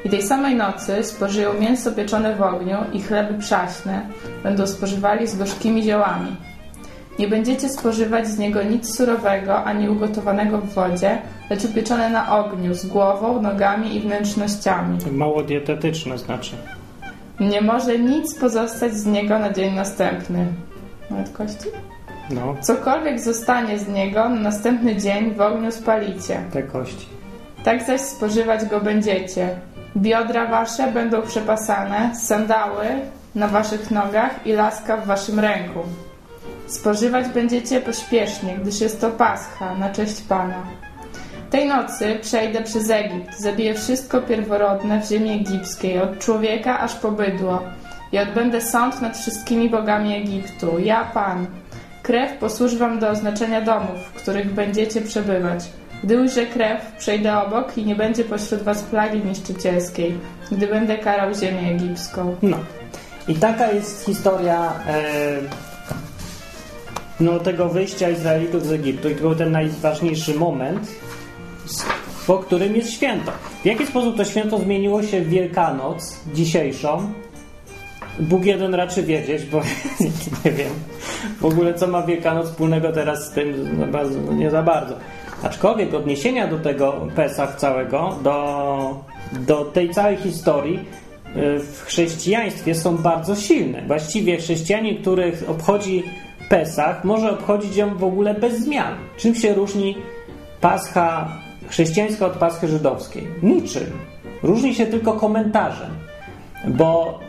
I 0.04 0.10
tej 0.10 0.22
samej 0.22 0.54
nocy 0.54 1.04
spożyją 1.04 1.54
mięso 1.60 1.92
pieczone 1.92 2.36
w 2.36 2.42
ogniu 2.42 2.78
i 2.92 3.02
chleby 3.02 3.38
przaśne, 3.38 4.06
będą 4.42 4.66
spożywali 4.66 5.26
z 5.26 5.36
gorzkimi 5.36 5.82
ziołami. 5.82 6.36
Nie 7.18 7.28
będziecie 7.28 7.68
spożywać 7.68 8.28
z 8.28 8.38
niego 8.38 8.62
nic 8.62 8.96
surowego 8.96 9.64
ani 9.64 9.88
ugotowanego 9.88 10.58
w 10.58 10.74
wodzie, 10.74 11.18
lecz 11.50 11.64
upieczone 11.64 12.10
na 12.10 12.38
ogniu, 12.38 12.74
z 12.74 12.86
głową, 12.86 13.42
nogami 13.42 13.96
i 13.96 14.00
wnętrznościami. 14.00 14.98
Mało 15.12 15.42
dietetyczne 15.42 16.18
znaczy. 16.18 16.56
Nie 17.40 17.60
może 17.60 17.98
nic 17.98 18.34
pozostać 18.34 18.94
z 18.94 19.06
niego 19.06 19.38
na 19.38 19.52
dzień 19.52 19.74
następny. 19.74 20.46
Nawet 21.10 21.32
kości? 21.32 21.68
No. 22.30 22.54
Cokolwiek 22.60 23.20
zostanie 23.20 23.78
z 23.78 23.88
niego 23.88 24.28
na 24.28 24.40
następny 24.40 24.96
dzień 24.96 25.34
w 25.34 25.40
ogniu 25.40 25.72
spalicie. 25.72 26.40
Te 26.52 26.62
kości. 26.62 27.06
Tak 27.64 27.82
zaś 27.82 28.00
spożywać 28.00 28.64
go 28.64 28.80
będziecie. 28.80 29.48
Biodra 29.96 30.46
wasze 30.46 30.92
będą 30.92 31.22
przepasane, 31.22 32.14
sandały 32.14 32.86
na 33.34 33.48
waszych 33.48 33.90
nogach 33.90 34.46
i 34.46 34.52
laska 34.52 34.96
w 34.96 35.06
waszym 35.06 35.40
ręku. 35.40 35.80
Spożywać 36.66 37.28
będziecie 37.28 37.80
pośpiesznie, 37.80 38.58
gdyż 38.62 38.80
jest 38.80 39.00
to 39.00 39.10
Pascha 39.10 39.74
na 39.74 39.90
cześć 39.90 40.20
Pana. 40.20 40.66
Tej 41.50 41.68
nocy 41.68 42.18
przejdę 42.22 42.62
przez 42.62 42.90
Egipt, 42.90 43.40
zabiję 43.40 43.74
wszystko 43.74 44.20
pierworodne 44.20 45.00
w 45.00 45.08
ziemi 45.08 45.30
egipskiej, 45.30 46.00
od 46.00 46.18
człowieka 46.18 46.80
aż 46.80 46.94
po 46.94 47.10
bydło 47.10 47.62
i 48.12 48.18
odbędę 48.18 48.60
sąd 48.60 49.02
nad 49.02 49.16
wszystkimi 49.16 49.70
bogami 49.70 50.16
Egiptu. 50.16 50.78
Ja, 50.78 51.04
Pan. 51.04 51.46
Krew 52.02 52.38
posłuży 52.38 52.78
wam 52.78 52.98
do 52.98 53.08
oznaczenia 53.08 53.60
domów, 53.60 53.98
w 53.98 54.12
których 54.12 54.54
będziecie 54.54 55.00
przebywać. 55.00 55.64
Gdy 56.04 56.20
ujrzę 56.20 56.46
krew, 56.46 56.92
przejdę 56.98 57.38
obok 57.38 57.78
i 57.78 57.84
nie 57.84 57.96
będzie 57.96 58.24
pośród 58.24 58.62
was 58.62 58.82
plagi 58.82 59.24
niszczycielskiej, 59.24 60.18
gdy 60.52 60.66
będę 60.66 60.98
karał 60.98 61.34
ziemię 61.34 61.70
egipską. 61.70 62.36
No. 62.42 62.56
I 63.28 63.34
taka 63.34 63.72
jest 63.72 64.06
historia 64.06 64.72
e, 64.86 65.73
no, 67.20 67.38
tego 67.38 67.68
wyjścia 67.68 68.10
Izraelitów 68.10 68.66
z 68.66 68.72
Egiptu. 68.72 69.08
I 69.08 69.14
to 69.14 69.20
był 69.20 69.34
ten 69.34 69.52
najważniejszy 69.52 70.34
moment, 70.34 70.88
po 72.26 72.38
którym 72.38 72.76
jest 72.76 72.92
święto. 72.92 73.32
W 73.62 73.66
jaki 73.66 73.86
sposób 73.86 74.16
to 74.16 74.24
święto 74.24 74.58
zmieniło 74.58 75.02
się 75.02 75.20
w 75.20 75.28
Wielkanoc 75.28 76.20
dzisiejszą? 76.34 77.12
Bóg 78.20 78.44
jeden 78.44 78.74
raczy 78.74 79.02
wiedzieć, 79.02 79.44
bo 79.44 79.60
nie 80.44 80.52
wiem 80.52 80.72
w 81.40 81.44
ogóle, 81.44 81.74
co 81.74 81.86
ma 81.86 82.02
Wielkanoc 82.02 82.46
wspólnego 82.46 82.92
teraz 82.92 83.26
z 83.26 83.30
tym, 83.30 83.78
no, 83.78 83.86
bardzo, 83.86 84.20
no 84.20 84.32
nie 84.32 84.50
za 84.50 84.62
bardzo. 84.62 84.94
Aczkolwiek 85.42 85.94
odniesienia 85.94 86.46
do 86.46 86.58
tego 86.58 87.08
Pesach 87.16 87.56
całego, 87.56 88.18
do, 88.22 89.04
do 89.32 89.64
tej 89.64 89.90
całej 89.90 90.16
historii 90.16 90.78
y, 91.36 91.58
w 91.58 91.82
chrześcijaństwie 91.86 92.74
są 92.74 92.96
bardzo 92.96 93.36
silne. 93.36 93.82
Właściwie 93.86 94.36
chrześcijanin, 94.36 95.02
których 95.02 95.50
obchodzi 95.50 96.02
Pesach, 96.54 97.04
może 97.04 97.30
obchodzić 97.30 97.76
ją 97.76 97.98
w 97.98 98.04
ogóle 98.04 98.34
bez 98.34 98.60
zmian. 98.60 98.94
Czym 99.16 99.34
się 99.34 99.54
różni 99.54 99.96
Pascha 100.60 101.28
chrześcijańska 101.68 102.26
od 102.26 102.32
Paschy 102.32 102.68
żydowskiej? 102.68 103.26
Niczym. 103.42 103.86
Różni 104.42 104.74
się 104.74 104.86
tylko 104.86 105.12
komentarzem. 105.12 105.90
Bo 106.68 107.20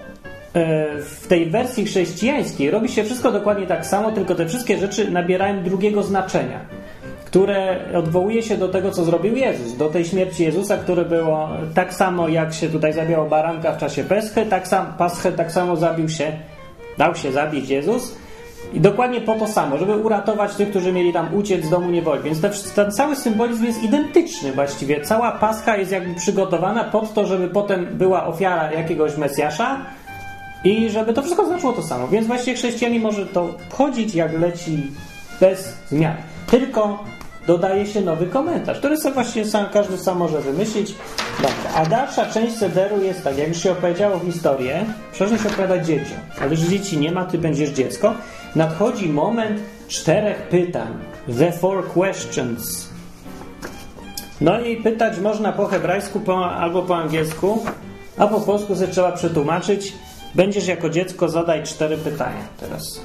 y, 0.55 1.03
w 1.03 1.27
tej 1.27 1.49
wersji 1.49 1.85
chrześcijańskiej 1.85 2.71
robi 2.71 2.89
się 2.89 3.03
wszystko 3.03 3.31
dokładnie 3.31 3.67
tak 3.67 3.85
samo, 3.85 4.11
tylko 4.11 4.35
te 4.35 4.45
wszystkie 4.45 4.77
rzeczy 4.77 5.11
nabierają 5.11 5.63
drugiego 5.63 6.03
znaczenia 6.03 6.59
które 7.25 7.79
odwołuje 7.93 8.43
się 8.43 8.57
do 8.57 8.69
tego, 8.69 8.91
co 8.91 9.03
zrobił 9.03 9.35
Jezus, 9.35 9.77
do 9.77 9.89
tej 9.89 10.05
śmierci 10.05 10.43
Jezusa, 10.43 10.77
które 10.77 11.05
było 11.05 11.49
tak 11.73 11.93
samo, 11.93 12.27
jak 12.27 12.53
się 12.53 12.69
tutaj 12.69 12.93
zabiło 12.93 13.25
baranka 13.25 13.71
w 13.71 13.77
czasie 13.77 14.03
Peschy, 14.03 14.45
tak 14.45 14.67
sam, 14.67 14.93
Paschę 14.97 15.31
tak 15.31 15.51
samo 15.51 15.75
zabił 15.75 16.09
się, 16.09 16.31
dał 16.97 17.15
się 17.15 17.31
zabić 17.31 17.69
Jezus 17.69 18.15
i 18.73 18.79
dokładnie 18.79 19.21
po 19.21 19.35
to 19.35 19.47
samo, 19.47 19.77
żeby 19.77 19.95
uratować 19.95 20.55
tych, 20.55 20.69
którzy 20.69 20.91
mieli 20.91 21.13
tam 21.13 21.33
uciec 21.33 21.65
z 21.65 21.69
domu 21.69 21.91
niewoli. 21.91 22.23
Więc 22.23 22.41
ten, 22.41 22.51
ten 22.75 22.91
cały 22.91 23.15
symbolizm 23.15 23.65
jest 23.65 23.83
identyczny 23.83 24.51
właściwie. 24.51 25.01
Cała 25.01 25.31
Pascha 25.31 25.77
jest 25.77 25.91
jakby 25.91 26.15
przygotowana 26.15 26.83
pod 26.83 27.13
to, 27.13 27.25
żeby 27.25 27.47
potem 27.47 27.85
była 27.85 28.25
ofiara 28.25 28.71
jakiegoś 28.71 29.17
Mesjasza, 29.17 29.77
i 30.65 30.89
żeby 30.89 31.13
to 31.13 31.21
wszystko 31.21 31.45
znaczyło 31.45 31.73
to 31.73 31.83
samo. 31.83 32.07
Więc 32.07 32.27
właśnie 32.27 32.53
chrześcijanin 32.53 33.01
może 33.01 33.25
to 33.25 33.53
chodzić 33.69 34.15
jak 34.15 34.39
leci 34.39 34.91
bez 35.41 35.73
zmian. 35.89 36.15
Tylko 36.47 37.03
dodaje 37.47 37.85
się 37.85 38.01
nowy 38.01 38.25
komentarz, 38.25 38.77
który 38.77 38.97
sobie 38.97 39.13
właśnie 39.13 39.45
sam, 39.45 39.65
każdy 39.73 39.97
sam 39.97 40.17
może 40.17 40.41
wymyślić. 40.41 40.95
Dobra. 41.37 41.71
A 41.75 41.85
dalsza 41.85 42.25
część 42.25 42.55
sederu 42.55 43.01
jest 43.01 43.23
tak, 43.23 43.37
jak 43.37 43.47
już 43.47 43.57
się 43.57 43.71
opowiedziało 43.71 44.19
historię, 44.19 44.85
przeważnie 45.11 45.39
się 45.39 45.49
opowiada 45.49 45.83
dzieciom, 45.83 46.17
ale 46.41 46.55
że 46.55 46.67
dzieci 46.67 46.97
nie 46.97 47.11
ma, 47.11 47.25
ty 47.25 47.37
będziesz 47.37 47.69
dziecko. 47.69 48.13
Nadchodzi 48.55 49.09
moment 49.09 49.61
czterech 49.87 50.47
pytań. 50.49 50.93
The 51.39 51.51
four 51.51 51.87
questions. 51.93 52.89
No 54.41 54.59
i 54.59 54.77
pytać 54.77 55.19
można 55.19 55.51
po 55.51 55.67
hebrajsku 55.67 56.19
po, 56.19 56.45
albo 56.45 56.81
po 56.81 56.95
angielsku, 56.95 57.65
a 58.17 58.27
po 58.27 58.39
polsku 58.39 58.75
sobie 58.75 58.87
trzeba 58.87 59.11
przetłumaczyć. 59.11 59.93
Będziesz 60.35 60.67
jako 60.67 60.89
dziecko 60.89 61.29
zadaj 61.29 61.63
cztery 61.63 61.97
pytania 61.97 62.43
teraz. 62.59 63.01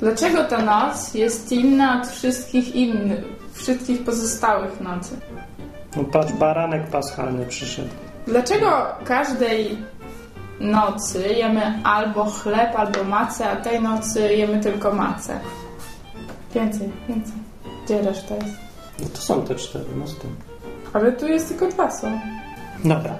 Dlaczego 0.00 0.44
ta 0.44 0.62
noc 0.62 1.14
jest 1.14 1.52
inna 1.52 2.00
od 2.00 2.08
wszystkich 2.08 2.74
innych, 2.74 3.24
wszystkich 3.52 4.04
pozostałych 4.04 4.80
nocy? 4.80 5.16
No 5.96 6.04
patrz, 6.04 6.32
baranek 6.32 6.86
paschalny 6.86 7.46
przyszedł. 7.46 7.88
Dlaczego 8.26 8.86
każdej 9.04 9.78
nocy 10.60 11.28
jemy 11.28 11.80
albo 11.84 12.24
chleb, 12.24 12.76
albo 12.76 13.04
macę, 13.04 13.50
a 13.50 13.56
tej 13.56 13.80
nocy 13.80 14.34
jemy 14.34 14.60
tylko 14.60 14.92
macę. 14.92 15.40
Więcej, 16.54 16.88
więcej. 17.08 17.34
Gdzie 17.84 18.02
reszta 18.02 18.34
jest? 18.34 18.56
No 19.00 19.06
to 19.08 19.18
są 19.18 19.42
te 19.42 19.54
cztery 19.54 19.84
następne. 19.96 20.44
Ale 20.92 21.12
tu 21.12 21.26
jest 21.26 21.48
tylko 21.48 21.68
dwa 21.68 21.90
są. 21.90 22.20
Dobra. 22.84 23.14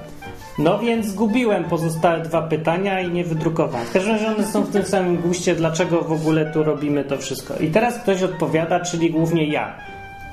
No 0.59 0.79
więc 0.79 1.07
zgubiłem 1.07 1.65
pozostałe 1.65 2.21
dwa 2.21 2.43
pytania 2.43 3.01
i 3.01 3.11
nie 3.11 3.25
wydrukowałem. 3.25 3.87
W 3.87 3.93
każdym 3.93 4.13
razie 4.13 4.29
one 4.29 4.47
są 4.47 4.63
w 4.63 4.71
tym 4.71 4.85
samym 4.85 5.17
guście, 5.17 5.55
dlaczego 5.55 6.03
w 6.03 6.13
ogóle 6.13 6.53
tu 6.53 6.65
robimy 6.65 7.05
to 7.05 7.19
wszystko. 7.19 7.55
I 7.55 7.71
teraz 7.71 7.99
ktoś 7.99 8.23
odpowiada, 8.23 8.81
czyli 8.81 9.11
głównie 9.11 9.47
ja. 9.47 9.75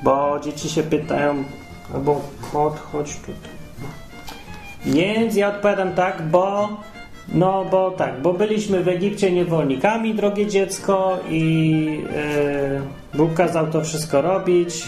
Bo 0.02 0.40
dzieci 0.40 0.68
się 0.68 0.82
pytają, 0.82 1.44
albo 1.94 2.20
chodź, 2.52 2.78
chodź 2.92 3.16
tutaj. 3.16 3.56
Więc 4.86 5.36
ja 5.36 5.48
odpowiadam 5.48 5.92
tak, 5.92 6.22
bo 6.22 6.68
no 7.28 7.64
bo 7.64 7.90
tak, 7.90 8.22
bo 8.22 8.32
byliśmy 8.32 8.82
w 8.82 8.88
Egipcie 8.88 9.32
niewolnikami, 9.32 10.14
drogie 10.14 10.46
dziecko, 10.46 11.18
i 11.28 12.02
yy, 12.74 13.18
Bóg 13.18 13.34
kazał 13.34 13.66
to 13.66 13.82
wszystko 13.82 14.22
robić 14.22 14.84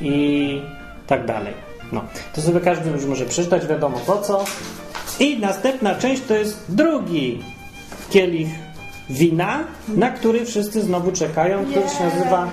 i 0.00 0.60
tak 1.06 1.26
dalej. 1.26 1.54
No, 1.92 2.04
to 2.34 2.40
sobie 2.40 2.60
każdy 2.60 2.90
już 2.90 3.04
może 3.04 3.24
przeczytać, 3.24 3.66
wiadomo 3.66 3.98
po 4.06 4.18
co. 4.18 4.44
I 5.20 5.38
następna 5.38 5.94
część 5.94 6.22
to 6.22 6.34
jest 6.34 6.64
drugi 6.68 7.42
kielich 8.10 8.48
wina, 9.10 9.64
na 9.88 10.10
który 10.10 10.44
wszyscy 10.44 10.82
znowu 10.82 11.12
czekają, 11.12 11.64
który 11.64 11.88
się 11.88 12.04
nazywa 12.04 12.48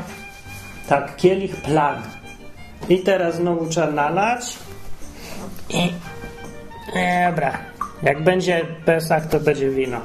tak, 0.88 1.16
kielich 1.16 1.56
plag. 1.56 2.00
I 2.90 3.00
teraz 3.00 3.36
znowu 3.36 3.66
trzeba 3.66 3.92
nalać. 3.92 4.58
I 5.70 5.92
dobra. 7.30 7.69
Jak 8.04 8.24
będzie 8.24 8.66
Pesach, 8.86 9.28
to 9.28 9.40
będzie 9.40 9.70
wino. 9.70 10.02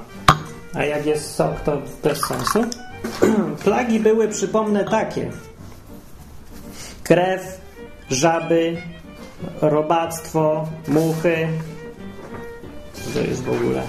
A 0.74 0.84
jak 0.84 1.06
jest 1.06 1.34
sok, 1.34 1.60
to 1.60 1.82
bez 2.02 2.26
sensu. 2.26 2.64
Plagi 3.64 4.00
były, 4.00 4.28
przypomnę, 4.28 4.84
takie. 4.84 5.30
Krew, 7.02 7.60
żaby, 8.10 8.76
robactwo, 9.62 10.68
muchy. 10.88 11.48
Co 12.92 13.10
to 13.10 13.20
jest 13.20 13.44
w 13.44 13.52
ogóle? 13.52 13.82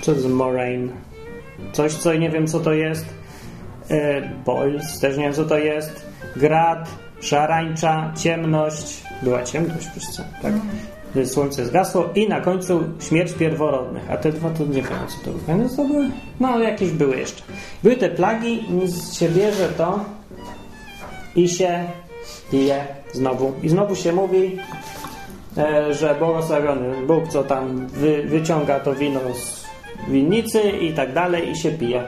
Co 0.00 0.12
to 0.12 0.18
jest 0.18 0.28
moraine? 0.28 0.88
Coś, 1.72 1.94
co 1.94 2.14
nie 2.14 2.30
wiem, 2.30 2.46
co 2.46 2.60
to 2.60 2.72
jest. 2.72 3.06
E, 3.90 4.20
boils, 4.44 5.00
też 5.00 5.16
nie 5.16 5.24
wiem, 5.24 5.34
co 5.34 5.44
to 5.44 5.58
jest. 5.58 6.06
Grad, 6.36 6.88
szarańcza, 7.20 8.12
ciemność. 8.18 9.02
Była 9.22 9.42
ciemność 9.42 9.86
w 9.86 10.16
co? 10.16 10.22
tak? 10.42 10.52
Słońce 11.24 11.66
zgasło 11.66 12.08
i 12.14 12.28
na 12.28 12.40
końcu 12.40 12.82
śmierć 13.00 13.32
pierworodnych. 13.32 14.10
A 14.10 14.16
te 14.16 14.32
dwa 14.32 14.50
to 14.50 14.64
nie 14.64 14.82
wiem, 14.82 14.98
co 15.08 15.24
to 15.24 15.30
były. 15.30 15.58
No, 15.58 15.68
to 15.76 15.84
były. 15.84 16.10
No, 16.40 16.58
jakieś 16.58 16.90
były 16.90 17.16
jeszcze. 17.16 17.42
Były 17.82 17.96
te 17.96 18.08
plagi, 18.08 18.64
się 19.18 19.28
bierze 19.28 19.68
to 19.68 20.04
i 21.36 21.48
się 21.48 21.84
pije 22.50 22.86
znowu. 23.12 23.52
I 23.62 23.68
znowu 23.68 23.96
się 23.96 24.12
mówi, 24.12 24.58
e, 25.58 25.94
że 25.94 26.14
błogosławiony 26.14 27.06
Bóg, 27.06 27.28
co 27.28 27.44
tam 27.44 27.86
wy, 27.86 28.22
wyciąga 28.22 28.80
to 28.80 28.94
wino 28.94 29.20
z 29.34 29.66
winnicy 30.08 30.62
i 30.62 30.92
tak 30.92 31.12
dalej 31.12 31.50
i 31.50 31.56
się 31.56 31.70
pije. 31.70 32.04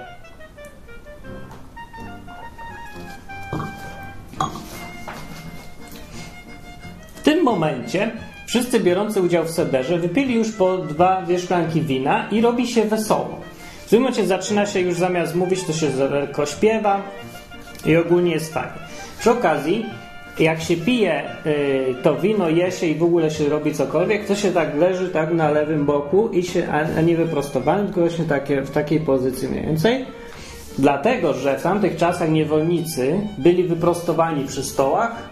W 7.14 7.24
tym 7.24 7.44
momencie 7.44 8.11
wszyscy 8.52 8.80
biorący 8.80 9.22
udział 9.22 9.44
w 9.44 9.50
sederze 9.50 9.98
wypili 9.98 10.34
już 10.34 10.52
po 10.52 10.78
dwa 10.78 11.22
dwie 11.22 11.38
szklanki 11.38 11.80
wina 11.80 12.28
i 12.30 12.40
robi 12.40 12.66
się 12.66 12.84
wesoło. 12.84 13.40
W 13.86 13.90
tym 13.90 14.00
momencie 14.02 14.26
zaczyna 14.26 14.66
się 14.66 14.80
już 14.80 14.94
zamiast 14.94 15.34
mówić, 15.34 15.64
to 15.64 15.72
się 15.72 15.88
lekko 16.10 16.46
śpiewa 16.46 17.02
i 17.86 17.96
ogólnie 17.96 18.32
jest 18.32 18.54
fajnie. 18.54 18.72
Przy 19.20 19.30
okazji 19.30 19.86
jak 20.38 20.62
się 20.62 20.76
pije 20.76 21.22
y, 21.46 21.94
to 22.02 22.16
wino, 22.16 22.48
je 22.48 22.72
się 22.72 22.86
i 22.86 22.94
w 22.94 23.02
ogóle 23.02 23.30
się 23.30 23.48
robi 23.48 23.74
cokolwiek, 23.74 24.26
to 24.26 24.34
się 24.34 24.52
tak 24.52 24.76
leży 24.76 25.08
tak 25.08 25.32
na 25.32 25.50
lewym 25.50 25.86
boku 25.86 26.28
i 26.28 26.42
się, 26.42 26.68
a, 26.68 26.98
a 26.98 27.00
nie 27.00 27.16
wyprostowany, 27.16 27.84
tylko 27.84 28.00
właśnie 28.00 28.24
takie, 28.24 28.62
w 28.62 28.70
takiej 28.70 29.00
pozycji 29.00 29.48
mniej 29.48 29.66
więcej. 29.66 30.06
Dlatego, 30.78 31.34
że 31.34 31.58
w 31.58 31.62
tamtych 31.62 31.96
czasach 31.96 32.30
niewolnicy 32.30 33.20
byli 33.38 33.64
wyprostowani 33.64 34.44
przy 34.44 34.64
stołach, 34.64 35.32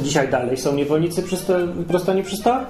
dzisiaj 0.00 0.28
dalej 0.28 0.56
są 0.56 0.74
niewolnicy 0.74 1.22
wyprostowani 1.74 2.22
przy 2.22 2.36
stołach, 2.36 2.66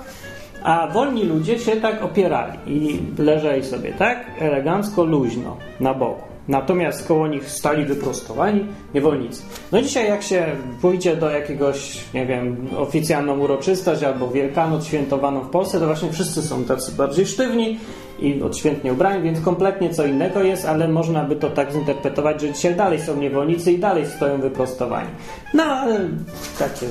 a 0.63 0.87
wolni 0.87 1.25
ludzie 1.25 1.59
się 1.59 1.77
tak 1.77 2.03
opierali 2.03 2.59
i 2.67 3.01
leżeli 3.19 3.65
sobie 3.65 3.93
tak 3.93 4.25
elegancko, 4.39 5.05
luźno 5.05 5.57
na 5.81 5.95
boku. 5.95 6.32
Natomiast 6.49 7.09
koło 7.09 7.29
nich 7.29 7.51
stali 7.51 7.85
wyprostowani 7.85 8.67
niewolnicy. 8.95 9.43
No 9.73 9.83
dzisiaj 9.83 10.09
jak 10.09 10.23
się 10.23 10.47
pójdzie 10.81 11.17
do 11.17 11.31
jakiegoś, 11.31 12.05
nie 12.15 12.27
wiem, 12.27 12.69
oficjalną 12.77 13.39
uroczystość 13.39 14.03
albo 14.03 14.29
Wielkanoc 14.29 14.87
świętowaną 14.87 15.41
w 15.41 15.51
Polsce, 15.51 15.81
to 15.81 15.87
właśnie 15.87 16.13
wszyscy 16.13 16.43
są 16.43 16.65
tacy 16.65 16.93
bardziej 16.93 17.27
sztywni 17.27 17.79
i 18.19 18.43
odświętnie 18.43 18.93
ubrani, 18.93 19.23
więc 19.23 19.41
kompletnie 19.41 19.91
co 19.91 20.07
innego 20.07 20.43
jest, 20.43 20.67
ale 20.67 20.89
można 20.89 21.25
by 21.25 21.37
to 21.37 21.51
tak 21.51 21.73
zinterpretować, 21.73 22.41
że 22.41 22.53
dzisiaj 22.53 22.75
dalej 22.75 23.01
są 23.01 23.17
niewolnicy 23.17 23.73
i 23.73 23.79
dalej 23.79 24.07
stoją 24.07 24.41
wyprostowani. 24.41 25.09
No 25.55 25.63
ale 25.63 26.09
takie 26.59 26.87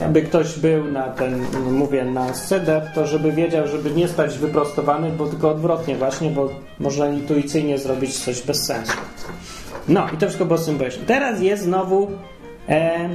jakby 0.00 0.22
ktoś 0.22 0.58
był 0.58 0.84
na 0.84 1.08
ten, 1.08 1.46
mówię, 1.70 2.04
na 2.04 2.34
seder, 2.34 2.90
to 2.94 3.06
żeby 3.06 3.32
wiedział, 3.32 3.66
żeby 3.66 3.90
nie 3.90 4.08
stać 4.08 4.38
wyprostowany, 4.38 5.10
bo 5.10 5.26
tylko 5.26 5.50
odwrotnie 5.50 5.96
właśnie, 5.96 6.30
bo 6.30 6.50
można 6.78 7.08
intuicyjnie 7.08 7.78
zrobić 7.78 8.18
coś 8.18 8.42
bez 8.42 8.66
sensu. 8.66 8.96
No 9.88 10.06
i 10.08 10.16
to 10.16 10.26
wszystko 10.26 10.44
było 10.44 10.58
symboliczne. 10.58 11.04
Teraz 11.06 11.40
jest 11.40 11.62
znowu 11.62 12.10
e, 12.68 13.08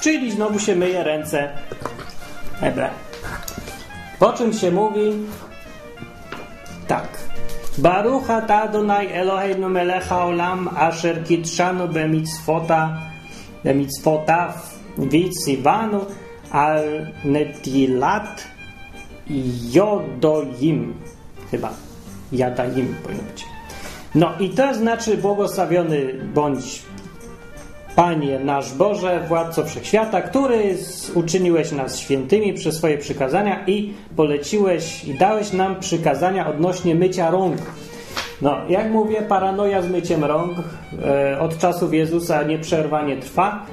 czyli 0.00 0.30
znowu 0.30 0.58
się 0.58 0.76
myje 0.76 1.04
ręce. 1.04 1.48
Ebe. 2.60 2.90
Po 4.18 4.32
czym 4.32 4.52
się 4.52 4.70
mówi 4.70 5.12
tak. 6.88 7.08
Baruch 7.78 8.30
atah 8.30 8.62
Adonai 8.62 9.12
Eloheinu 9.12 9.68
melech 9.68 10.04
haolam 10.04 10.68
asher 10.76 11.24
kitshanu 11.24 11.88
bemitzvota 11.88 12.96
bemitzvotav 13.64 14.73
Witzivanu 14.98 16.00
al 16.50 17.06
netilat 17.24 18.44
jodoim. 19.72 20.94
Chyba. 21.50 21.70
Jadaim 22.32 22.94
powinno. 23.02 23.22
No 24.14 24.32
i 24.40 24.50
to 24.50 24.74
znaczy 24.74 25.16
błogosławiony 25.16 26.14
bądź 26.34 26.82
Panie 27.96 28.38
nasz 28.38 28.72
Boże, 28.74 29.24
Władco 29.28 29.64
Wszechświata, 29.64 30.22
który 30.22 30.76
uczyniłeś 31.14 31.72
nas 31.72 31.98
świętymi 31.98 32.54
przez 32.54 32.76
swoje 32.76 32.98
przykazania 32.98 33.64
i 33.66 33.92
poleciłeś 34.16 35.04
i 35.04 35.14
dałeś 35.14 35.52
nam 35.52 35.80
przykazania 35.80 36.46
odnośnie 36.46 36.94
mycia 36.94 37.30
rąk. 37.30 37.58
No, 38.42 38.56
jak 38.68 38.90
mówię, 38.90 39.22
paranoja 39.22 39.82
z 39.82 39.88
myciem 39.88 40.24
rąk 40.24 40.58
e, 41.04 41.40
od 41.40 41.58
czasów 41.58 41.94
Jezusa 41.94 42.42
nieprzerwanie 42.42 43.16
trwa. 43.16 43.66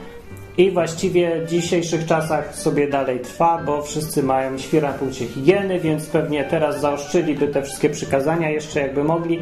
I 0.62 0.72
właściwie 0.72 1.42
w 1.46 1.50
dzisiejszych 1.50 2.06
czasach 2.06 2.56
sobie 2.56 2.88
dalej 2.88 3.20
trwa, 3.20 3.64
bo 3.66 3.82
wszyscy 3.82 4.24
mają 4.24 4.58
świetne 4.58 4.94
płcie 4.94 5.28
higieny, 5.28 5.80
więc 5.80 6.06
pewnie 6.06 6.44
teraz 6.44 6.82
zaoszczyliby 6.82 7.48
te 7.48 7.64
wszystkie 7.64 7.90
przykazania 7.90 8.50
jeszcze 8.50 8.80
jakby 8.80 9.04
mogli 9.04 9.40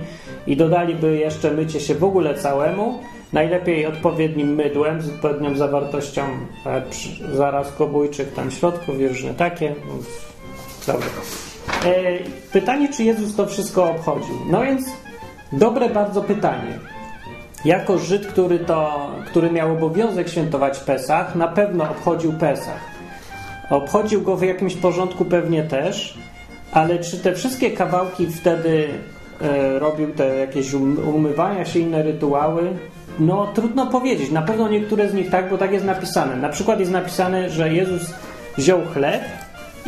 i 0.48 0.58
dodaliby 0.58 1.18
jeszcze 1.18 1.52
mycie 1.52 1.80
się 1.80 1.96
w 1.96 2.04
ogóle 2.04 2.36
całemu, 2.36 3.00
najlepiej 3.34 3.86
odpowiednim 3.86 4.56
mydłem 4.56 5.02
z 5.02 5.10
odpowiednią 5.10 5.56
zawartością 5.56 6.22
e, 6.66 6.82
zaraz 7.34 7.72
kobójczych 7.72 8.34
tam 8.34 8.52
środków 8.52 9.00
i 9.00 9.08
różne 9.08 9.34
takie. 9.34 9.76
Dobra. 10.88 11.08
E, 11.86 12.20
pytanie, 12.52 12.90
czy 12.94 13.04
Jezus 13.04 13.36
to 13.36 13.46
wszystko 13.46 13.92
obchodził? 13.92 14.36
No 14.50 14.62
więc 14.62 14.86
dobre 15.52 15.90
bardzo 15.90 16.22
pytanie. 16.22 16.80
Jako 17.66 17.98
Żyd, 17.98 18.28
który, 18.28 18.60
to, 18.60 19.10
który 19.26 19.52
miał 19.52 19.72
obowiązek 19.72 20.30
świętować 20.30 20.80
Pesach, 20.80 21.36
na 21.36 21.48
pewno 21.48 21.84
obchodził 21.84 22.34
Pesach. 22.34 22.82
Obchodził 23.70 24.22
go 24.22 24.38
w 24.38 24.44
jakimś 24.44 24.76
porządku 24.76 25.26
pewnie 25.26 25.64
też, 25.64 26.18
ale 26.72 27.00
czy 27.00 27.18
te 27.18 27.36
wszystkie 27.36 27.72
kawałki 27.72 28.28
wtedy 28.28 28.88
e, 29.42 29.80
robił 29.80 30.14
te 30.14 30.36
jakieś 30.36 30.74
um, 30.74 31.10
umywania 31.10 31.66
się, 31.66 31.80
inne 31.80 32.04
rytuały? 32.04 32.70
No 33.20 33.48
trudno 33.54 33.88
powiedzieć. 33.88 34.32
Na 34.32 34.42
pewno 34.42 34.70
niektóre 34.70 35.10
z 35.10 35.14
nich 35.14 35.30
tak, 35.30 35.50
bo 35.50 35.58
tak 35.58 35.72
jest 35.72 35.86
napisane. 35.86 36.36
Na 36.36 36.50
przykład 36.50 36.80
jest 36.80 36.92
napisane, 36.92 37.50
że 37.50 37.74
Jezus 37.74 38.14
wziął 38.58 38.82
chleb 38.94 39.22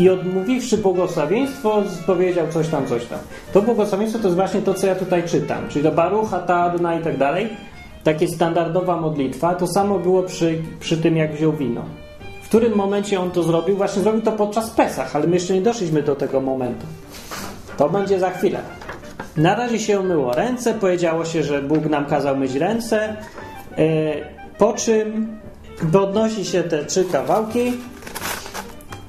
i 0.02 0.10
odmówiwszy 0.10 0.78
błogosławieństwo, 0.78 1.84
powiedział 2.06 2.48
coś 2.48 2.68
tam, 2.68 2.88
coś 2.88 3.06
tam. 3.06 3.20
To 3.54 3.62
błogosławieństwo 3.62 4.20
to 4.20 4.28
jest 4.28 4.36
właśnie 4.36 4.62
to, 4.62 4.74
co 4.74 4.88
ja 4.88 4.96
tutaj 4.96 5.24
czytam, 5.24 5.70
czyli 5.70 5.84
do 5.84 5.92
Barucha, 5.92 6.40
Tadna 6.40 7.00
i 7.00 7.04
tak 7.04 7.18
dalej. 7.18 7.50
Takie 8.04 8.28
standardowa 8.28 9.02
modlitwa. 9.02 9.56
To 9.56 9.68
samo 9.68 10.00
było 10.00 10.24
przy, 10.24 10.62
przy 10.80 10.98
tym, 10.98 11.18
jak 11.18 11.34
wziął 11.34 11.54
wino. 11.54 11.82
W 12.44 12.48
którym 12.48 12.76
momencie 12.76 13.20
on 13.20 13.32
to 13.32 13.44
zrobił? 13.44 13.78
Właśnie 13.78 14.02
zrobił 14.02 14.22
to 14.22 14.32
podczas 14.32 14.70
Pesach, 14.70 15.16
ale 15.16 15.28
my 15.28 15.34
jeszcze 15.34 15.54
nie 15.54 15.62
doszliśmy 15.62 16.04
do 16.04 16.16
tego 16.16 16.42
momentu. 16.42 16.86
To 17.78 17.90
będzie 17.90 18.20
za 18.20 18.30
chwilę. 18.30 18.60
Na 19.38 19.56
razie 19.56 19.80
się 19.80 20.00
umyło 20.00 20.34
ręce, 20.34 20.74
powiedziało 20.74 21.26
się, 21.26 21.44
że 21.44 21.62
Bóg 21.62 21.86
nam 21.86 22.06
kazał 22.06 22.38
myć 22.38 22.56
ręce, 22.56 23.16
yy, 23.78 23.86
po 24.58 24.74
czym 24.74 25.28
podnosi 25.92 26.46
się 26.46 26.64
te 26.64 26.86
trzy 26.86 27.06
kawałki. 27.06 27.74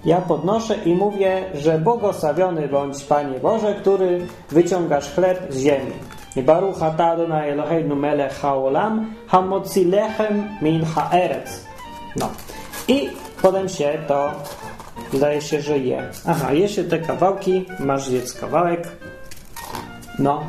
Ja 0.04 0.20
podnoszę 0.20 0.74
i 0.84 0.94
mówię, 0.94 1.44
że 1.54 1.78
błogosławiony 1.78 2.68
bądź 2.68 3.04
Panie 3.04 3.38
Boże, 3.38 3.74
który 3.74 4.26
wyciągasz 4.50 5.10
chleb 5.10 5.46
z 5.50 5.58
ziemi. 5.58 5.92
Baruch 6.36 6.82
atah 6.82 7.08
Adonai 7.08 7.50
Eloheinu 7.50 7.96
melech 7.96 8.40
haolam 8.40 9.14
hamotzi 9.26 9.84
lechem 9.84 10.48
min 10.62 10.84
haeretz. 10.84 11.50
No. 12.16 12.30
I 12.88 13.10
potem 13.42 13.68
się 13.68 13.98
to 14.08 14.30
Wydaje 15.12 15.40
się, 15.40 15.62
że 15.62 15.78
je. 15.78 16.10
Aha, 16.26 16.52
je 16.52 16.68
się 16.68 16.84
te 16.84 16.98
kawałki, 16.98 17.64
masz 17.78 18.08
jedz 18.08 18.32
kawałek. 18.32 18.88
No. 20.18 20.48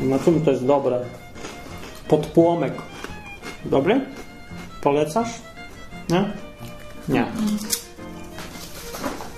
Na 0.00 0.18
czym 0.18 0.44
to 0.44 0.50
jest 0.50 0.66
dobre? 0.66 1.00
Podpłomek. 2.08 2.72
Dobry? 3.64 4.00
Polecasz? 4.82 5.28
Nie? 6.10 6.47
Nie. 7.08 7.26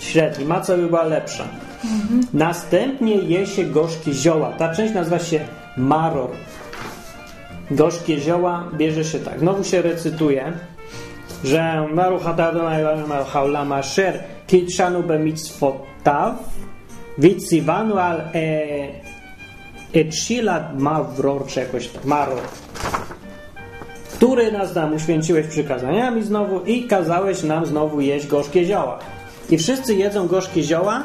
Średni. 0.01 0.45
Maca 0.45 0.77
by 0.77 0.87
była 0.87 1.03
lepsza. 1.03 1.45
Następnie 2.35 3.15
je 3.15 3.47
się 3.47 3.65
gorzkie 3.65 4.13
zioła. 4.13 4.53
Ta 4.53 4.75
część 4.75 4.95
nazywa 4.95 5.19
się 5.19 5.41
maror. 5.77 6.31
Gorzkie 7.71 8.21
zioła 8.21 8.65
bierze 8.75 9.05
się 9.05 9.19
tak. 9.19 9.41
Znowu 9.41 9.65
się 9.65 9.83
recytuje 9.83 10.53
że 11.45 11.89
Baruch 11.95 12.27
Adonai 12.27 12.85
Haolam 13.33 13.73
Asher 13.73 14.25
Kitshanu 14.47 15.03
b'mitzvotav 15.03 16.35
Vitzivanu 17.19 17.99
al 17.99 18.23
Etshilat 19.93 20.79
Mavror, 20.79 21.47
czy 21.47 21.61
jakoś 21.61 21.89
tak, 21.89 22.05
Maror 22.05 22.41
który 24.21 24.53
nas 24.53 24.75
nam 24.75 24.95
uświęciłeś 24.95 25.47
przykazaniami 25.47 26.23
znowu 26.23 26.61
i 26.61 26.85
kazałeś 26.85 27.43
nam 27.43 27.67
znowu 27.67 28.01
jeść 28.01 28.27
gorzkie 28.27 28.65
zioła. 28.65 28.99
I 29.51 29.59
wszyscy 29.59 29.95
jedzą 29.95 30.27
gorzkie 30.27 30.63
zioła. 30.63 31.03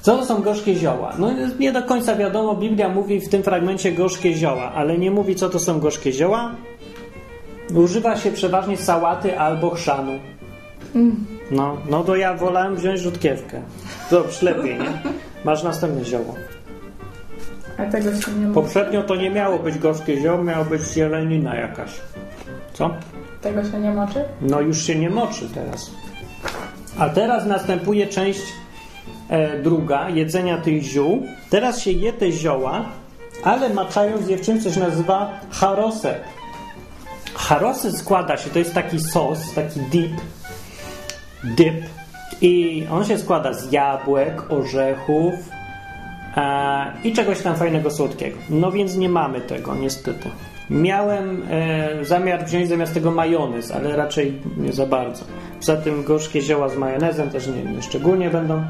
Co 0.00 0.18
to 0.18 0.24
są 0.24 0.42
gorzkie 0.42 0.74
zioła? 0.74 1.12
No 1.18 1.30
nie 1.58 1.72
do 1.72 1.82
końca 1.82 2.16
wiadomo, 2.16 2.54
Biblia 2.54 2.88
mówi 2.88 3.20
w 3.20 3.28
tym 3.28 3.42
fragmencie 3.42 3.92
gorzkie 3.92 4.34
zioła, 4.34 4.72
ale 4.74 4.98
nie 4.98 5.10
mówi 5.10 5.34
co 5.34 5.50
to 5.50 5.58
są 5.58 5.80
gorzkie 5.80 6.12
zioła. 6.12 6.50
Używa 7.74 8.16
się 8.16 8.32
przeważnie 8.32 8.76
sałaty 8.76 9.38
albo 9.38 9.70
chrzanu. 9.70 10.12
No, 11.50 11.76
no 11.90 12.04
to 12.04 12.16
ja 12.16 12.34
wolałem 12.34 12.76
wziąć 12.76 13.00
rzutkiewkę. 13.00 13.62
Dobrze, 14.10 14.46
lepiej, 14.46 14.78
nie? 14.78 15.02
Masz 15.44 15.62
następne 15.62 16.04
zioło. 16.04 16.34
A 17.78 17.86
tego 17.86 18.20
się 18.20 18.32
nie 18.32 18.46
mówi. 18.46 18.54
Poprzednio 18.54 19.02
to 19.02 19.16
nie 19.16 19.30
miało 19.30 19.58
być 19.58 19.78
gorzkie 19.78 20.20
zioło, 20.20 20.44
miało 20.44 20.64
być 20.64 20.82
zielenina 20.82 21.56
jakaś. 21.56 21.90
Co? 22.72 22.90
Tego 23.40 23.64
się 23.64 23.80
nie 23.80 23.90
moczy? 23.90 24.24
No 24.40 24.60
już 24.60 24.82
się 24.82 24.94
nie 24.94 25.10
moczy 25.10 25.48
teraz. 25.54 25.90
A 26.98 27.08
teraz 27.08 27.46
następuje 27.46 28.06
część 28.06 28.42
e, 29.28 29.58
druga, 29.58 30.08
jedzenia 30.08 30.58
tych 30.58 30.82
ziół. 30.82 31.26
Teraz 31.50 31.80
się 31.80 31.90
je 31.90 32.12
te 32.12 32.32
zioła, 32.32 32.84
ale 33.44 33.70
maczając 33.70 34.28
je 34.28 34.38
w 34.38 34.40
czymś, 34.40 34.62
co 34.62 34.70
się 34.70 34.80
nazywa 34.80 35.40
harosek. 35.50 36.20
Harosy 37.34 37.92
składa 37.92 38.36
się, 38.36 38.50
to 38.50 38.58
jest 38.58 38.74
taki 38.74 39.00
sos, 39.00 39.54
taki 39.54 39.80
dip, 39.80 40.12
dip 41.44 41.84
i 42.40 42.86
on 42.90 43.04
się 43.04 43.18
składa 43.18 43.52
z 43.52 43.72
jabłek, 43.72 44.52
orzechów 44.52 45.34
i 47.04 47.12
czegoś 47.12 47.40
tam 47.40 47.56
fajnego 47.56 47.90
słodkiego. 47.90 48.36
No 48.50 48.72
więc 48.72 48.96
nie 48.96 49.08
mamy 49.08 49.40
tego, 49.40 49.74
niestety. 49.74 50.30
Miałem 50.70 51.42
e, 51.50 52.04
zamiar 52.04 52.44
wziąć 52.44 52.68
zamiast 52.68 52.94
tego 52.94 53.10
majonez, 53.10 53.70
ale 53.70 53.96
raczej 53.96 54.40
nie 54.56 54.72
za 54.72 54.86
bardzo. 54.86 55.24
Poza 55.58 55.76
tym 55.76 56.04
gorzkie 56.04 56.40
zioła 56.40 56.68
z 56.68 56.76
majonezem 56.76 57.30
też 57.30 57.46
nie, 57.46 57.72
nie 57.72 57.82
szczególnie 57.82 58.30
będą. 58.30 58.64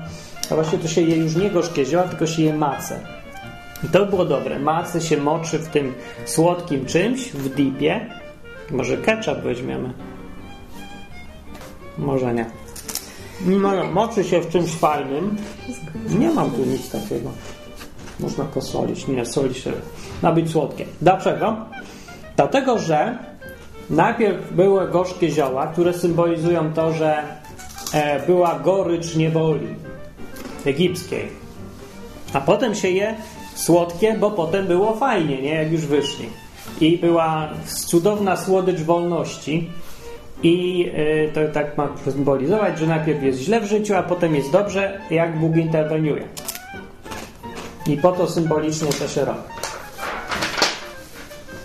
A 0.50 0.54
właśnie 0.54 0.78
to 0.78 0.88
się 0.88 1.00
je 1.00 1.16
już 1.16 1.36
nie 1.36 1.50
gorzkie 1.50 1.84
zioła, 1.84 2.02
tylko 2.02 2.26
się 2.26 2.42
je 2.42 2.52
macę. 2.52 2.98
I 3.84 3.88
to 3.88 4.06
było 4.06 4.24
dobre. 4.24 4.58
Macę 4.58 5.00
się 5.00 5.16
moczy 5.16 5.58
w 5.58 5.68
tym 5.68 5.94
słodkim 6.24 6.86
czymś, 6.86 7.32
w 7.32 7.54
dipie. 7.54 8.06
Może 8.70 8.96
ketchup 8.96 9.38
weźmiemy? 9.38 9.92
Może 11.98 12.34
nie. 12.34 12.63
No, 13.40 13.84
moczy 13.92 14.24
się 14.24 14.40
w 14.40 14.48
czymś 14.48 14.70
fajnym. 14.70 15.36
Nie 16.18 16.30
mam 16.30 16.50
tu 16.50 16.64
nic 16.64 16.90
takiego. 16.90 17.30
Można 18.20 18.44
posolić. 18.44 19.08
Nie, 19.08 19.26
soli 19.26 19.54
się. 19.54 19.72
Ma 20.22 20.32
być 20.32 20.50
słodkie. 20.50 20.86
Dlaczego? 21.02 21.56
Dlatego, 22.36 22.78
że 22.78 23.18
najpierw 23.90 24.52
były 24.52 24.88
gorzkie 24.88 25.30
zioła, 25.30 25.66
które 25.66 25.92
symbolizują 25.92 26.72
to, 26.72 26.92
że 26.92 27.22
e, 27.92 28.26
była 28.26 28.58
gorycz 28.58 29.16
niewoli 29.16 29.66
egipskiej. 30.64 31.28
A 32.32 32.40
potem 32.40 32.74
się 32.74 32.88
je 32.88 33.14
słodkie, 33.54 34.16
bo 34.20 34.30
potem 34.30 34.66
było 34.66 34.96
fajnie, 34.96 35.42
nie? 35.42 35.54
Jak 35.54 35.72
już 35.72 35.86
wyszli. 35.86 36.28
I 36.80 36.98
była 36.98 37.48
cudowna 37.86 38.36
słodycz 38.36 38.80
wolności. 38.80 39.70
I 40.42 40.86
y, 41.28 41.30
to 41.34 41.40
tak 41.52 41.78
ma 41.78 41.88
symbolizować, 42.10 42.78
że 42.78 42.86
najpierw 42.86 43.22
jest 43.22 43.40
źle 43.40 43.60
w 43.60 43.64
życiu, 43.64 43.94
a 43.94 44.02
potem 44.02 44.34
jest 44.34 44.52
dobrze, 44.52 45.00
jak 45.10 45.38
Bóg 45.38 45.56
interweniuje. 45.56 46.24
I 47.86 47.96
po 47.96 48.12
to 48.12 48.26
symbolicznie 48.26 48.88
to 48.88 49.08
się 49.08 49.24
robi. 49.24 49.40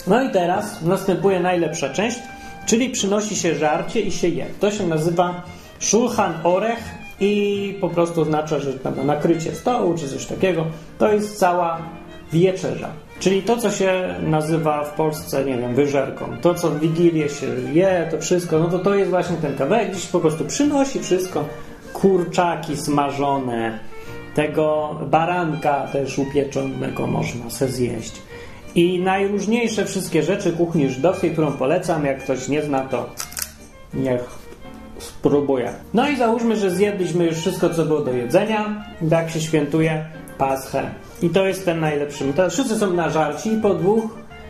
No 0.08 0.24
i 0.24 0.30
teraz 0.30 0.82
następuje 0.82 1.40
najlepsza 1.40 1.90
część, 1.90 2.20
czyli 2.66 2.90
przynosi 2.90 3.36
się 3.36 3.56
żarcie 3.56 4.00
i 4.00 4.12
się 4.12 4.28
je. 4.28 4.46
To 4.60 4.72
się 4.72 4.88
nazywa 4.88 5.44
szulchan 5.80 6.34
orech 6.44 6.80
i 7.20 7.78
po 7.82 7.90
prostu 7.90 8.22
oznacza, 8.22 8.60
że 8.60 8.74
tam 8.74 9.06
nakrycie 9.06 9.56
stołu 9.56 9.94
czy 9.98 10.10
coś 10.10 10.26
takiego. 10.26 10.66
To 10.98 11.14
jest 11.14 11.40
cała 11.40 11.82
wieczerza. 12.34 12.90
Czyli 13.20 13.44
to, 13.44 13.58
co 13.58 13.72
się 13.72 14.16
nazywa 14.22 14.84
w 14.84 14.94
Polsce, 14.94 15.46
nie 15.46 15.58
wiem, 15.58 15.76
wyżerką, 15.76 16.26
to, 16.42 16.54
co 16.54 16.70
w 16.70 16.80
Wigilię 16.80 17.30
się 17.30 17.48
je, 17.74 18.08
to 18.12 18.20
wszystko, 18.20 18.60
no 18.60 18.68
to 18.68 18.80
to 18.80 18.96
jest 18.96 19.10
właśnie 19.10 19.38
ten 19.38 19.56
kawałek, 19.56 19.92
gdzieś 19.92 20.06
po 20.06 20.20
prostu 20.20 20.46
przynosi 20.46 21.00
wszystko, 21.00 21.46
kurczaki 21.94 22.78
smażone, 22.78 23.80
tego 24.36 24.96
baranka 25.06 25.88
też 25.88 26.20
upieczonego 26.20 27.08
można 27.08 27.50
se 27.50 27.68
zjeść. 27.68 28.22
I 28.76 29.00
najróżniejsze 29.00 29.86
wszystkie 29.86 30.24
rzeczy 30.24 30.52
kuchni 30.52 30.90
żydowskiej, 30.90 31.32
którą 31.32 31.52
polecam, 31.52 32.06
jak 32.06 32.24
ktoś 32.24 32.48
nie 32.48 32.64
zna, 32.64 32.82
to 32.82 33.10
niech 33.94 34.22
spróbuje. 35.00 35.74
No 35.94 36.10
i 36.10 36.16
załóżmy, 36.16 36.56
że 36.56 36.72
zjedliśmy 36.72 37.26
już 37.26 37.38
wszystko, 37.38 37.70
co 37.70 37.86
było 37.86 38.02
do 38.02 38.14
jedzenia, 38.14 38.86
tak 39.10 39.30
się 39.30 39.42
świętuje 39.42 40.06
Paschę. 40.38 40.92
I 41.22 41.30
to 41.30 41.48
jest 41.48 41.66
ten 41.66 41.80
najlepszy. 41.80 42.34
Wszyscy 42.50 42.80
są 42.80 42.94
na 42.94 43.10
żarci 43.10 43.50
po 43.62 43.74
dwóch 43.74 44.04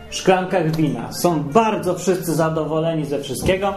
szklankach 0.10 0.76
wina. 0.76 1.14
Są 1.14 1.44
bardzo 1.44 1.96
wszyscy 1.96 2.36
zadowoleni 2.36 3.06
ze 3.06 3.20
wszystkiego 3.20 3.74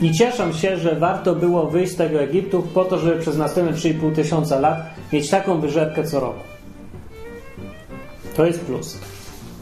i 0.00 0.12
cieszą 0.12 0.52
się, 0.52 0.76
że 0.76 0.94
warto 0.94 1.34
było 1.34 1.66
wyjść 1.66 1.92
z 1.92 1.96
tego 1.96 2.20
Egiptu 2.20 2.62
po 2.62 2.84
to, 2.84 2.98
żeby 2.98 3.20
przez 3.20 3.36
następne 3.36 3.76
3,5 3.76 4.14
tysiąca 4.14 4.60
lat 4.60 4.78
mieć 5.12 5.30
taką 5.30 5.60
wyżerkę 5.60 6.04
co 6.04 6.20
roku. 6.20 6.40
To 8.36 8.46
jest 8.46 8.60
plus. 8.60 8.98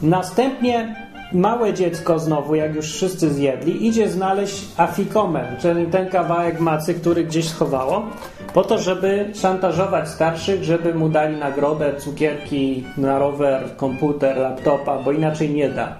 Następnie 0.01 0.95
małe 1.33 1.73
dziecko 1.73 2.19
znowu, 2.19 2.55
jak 2.55 2.75
już 2.75 2.93
wszyscy 2.93 3.33
zjedli, 3.33 3.87
idzie 3.87 4.09
znaleźć 4.09 4.65
afikomen, 4.77 5.45
czyli 5.59 5.85
ten 5.85 6.09
kawałek 6.09 6.59
macy, 6.59 6.93
który 6.93 7.23
gdzieś 7.23 7.49
schowało, 7.49 8.05
po 8.53 8.63
to, 8.63 8.77
żeby 8.77 9.31
szantażować 9.35 10.09
starszych, 10.09 10.63
żeby 10.63 10.93
mu 10.93 11.09
dali 11.09 11.37
nagrodę, 11.37 11.93
cukierki 11.97 12.83
na 12.97 13.19
rower, 13.19 13.63
komputer, 13.77 14.37
laptopa, 14.37 14.97
bo 14.97 15.11
inaczej 15.11 15.49
nie 15.49 15.69
da. 15.69 15.95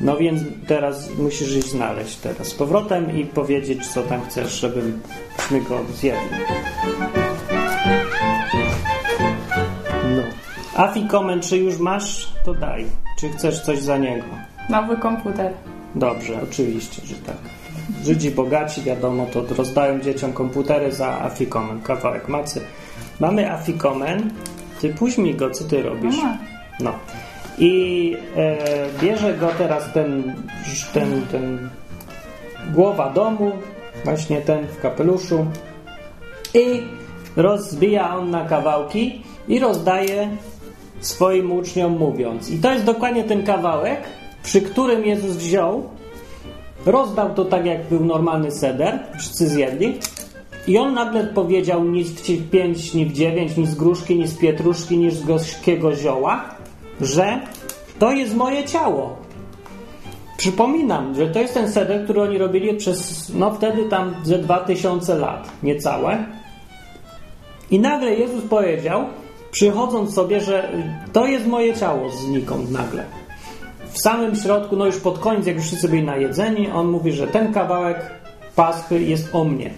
No 0.00 0.16
więc 0.16 0.40
teraz 0.66 1.10
musisz 1.18 1.56
iść 1.56 1.70
znaleźć 1.70 2.16
teraz 2.16 2.46
z 2.46 2.54
powrotem 2.54 3.16
i 3.18 3.24
powiedzieć, 3.24 3.86
co 3.86 4.02
tam 4.02 4.20
chcesz, 4.28 4.60
żebyśmy 4.60 5.60
go 5.68 5.78
zjedli. 5.94 6.36
Afikomen, 10.76 11.40
czy 11.40 11.58
już 11.58 11.78
masz, 11.78 12.28
to 12.44 12.54
daj. 12.54 12.86
Czy 13.18 13.28
chcesz 13.28 13.60
coś 13.60 13.78
za 13.78 13.98
niego? 13.98 14.24
Nowy 14.70 14.96
komputer. 14.96 15.52
Dobrze, 15.94 16.40
oczywiście, 16.42 17.02
że 17.06 17.14
tak. 17.14 17.36
Żydzi 18.04 18.30
bogaci, 18.30 18.82
wiadomo, 18.82 19.26
to 19.26 19.54
rozdają 19.54 20.00
dzieciom 20.00 20.32
komputery 20.32 20.92
za 20.92 21.20
afikomen, 21.20 21.80
kawałek 21.80 22.28
macy. 22.28 22.60
Mamy 23.20 23.52
afikomen, 23.52 24.30
ty 24.80 24.94
mi 25.18 25.34
go, 25.34 25.50
co 25.50 25.64
ty 25.64 25.82
robisz? 25.82 26.16
No. 26.22 26.36
No. 26.80 26.92
I 27.58 28.16
e, 28.36 28.56
bierze 29.02 29.34
go 29.34 29.48
teraz 29.58 29.92
ten, 29.92 30.34
ten, 30.92 31.26
ten 31.32 31.70
głowa 32.74 33.10
domu, 33.10 33.52
właśnie 34.04 34.40
ten 34.40 34.66
w 34.66 34.80
kapeluszu 34.80 35.46
i 36.54 36.82
rozbija 37.36 38.16
on 38.16 38.30
na 38.30 38.44
kawałki 38.44 39.22
i 39.48 39.58
rozdaje 39.58 40.28
swoim 41.00 41.52
uczniom 41.52 41.98
mówiąc. 41.98 42.50
I 42.50 42.58
to 42.58 42.72
jest 42.72 42.84
dokładnie 42.84 43.24
ten 43.24 43.42
kawałek, 43.42 44.00
przy 44.42 44.60
którym 44.60 45.04
Jezus 45.04 45.36
wziął, 45.36 45.82
rozdał 46.86 47.34
to 47.34 47.44
tak 47.44 47.66
jak 47.66 47.88
był 47.88 48.04
normalny 48.04 48.50
seder, 48.50 48.98
wszyscy 49.18 49.48
zjedli 49.48 49.98
i 50.66 50.78
on 50.78 50.94
nagle 50.94 51.24
powiedział 51.24 51.84
nic 51.84 52.08
w 52.10 52.50
pięć, 52.50 52.94
ni 52.94 53.06
w 53.06 53.12
dziewięć, 53.12 53.56
ni 53.56 53.66
z 53.66 53.74
gruszki, 53.74 54.18
ni 54.18 54.28
z 54.28 54.38
pietruszki, 54.38 54.98
ni 54.98 55.10
z 55.10 55.24
gorzkiego 55.24 55.96
zioła, 55.96 56.44
że 57.00 57.40
to 57.98 58.12
jest 58.12 58.34
moje 58.34 58.64
ciało. 58.64 59.16
Przypominam, 60.36 61.14
że 61.14 61.26
to 61.26 61.38
jest 61.38 61.54
ten 61.54 61.72
seder, 61.72 62.04
który 62.04 62.22
oni 62.22 62.38
robili 62.38 62.74
przez, 62.74 63.32
no 63.34 63.54
wtedy 63.54 63.84
tam 63.84 64.14
ze 64.24 64.38
2000 64.38 65.14
lat, 65.14 65.48
niecałe. 65.62 66.24
I 67.70 67.80
nagle 67.80 68.14
Jezus 68.14 68.44
powiedział, 68.44 69.04
przychodząc 69.56 70.14
sobie, 70.14 70.40
że 70.40 70.68
to 71.12 71.26
jest 71.26 71.46
moje 71.46 71.74
ciało 71.74 72.10
znikąd 72.10 72.70
nagle. 72.70 73.04
W 73.92 73.98
samym 74.00 74.36
środku, 74.36 74.76
no 74.76 74.86
już 74.86 75.00
pod 75.00 75.18
koniec, 75.18 75.46
jak 75.46 75.56
już 75.56 75.64
wszyscy 75.64 75.88
byli 75.88 76.02
najedzeni, 76.02 76.70
on 76.70 76.88
mówi, 76.88 77.12
że 77.12 77.26
ten 77.26 77.52
kawałek 77.52 78.10
paschy 78.56 79.02
jest 79.02 79.34
o 79.34 79.44
mnie. 79.44 79.70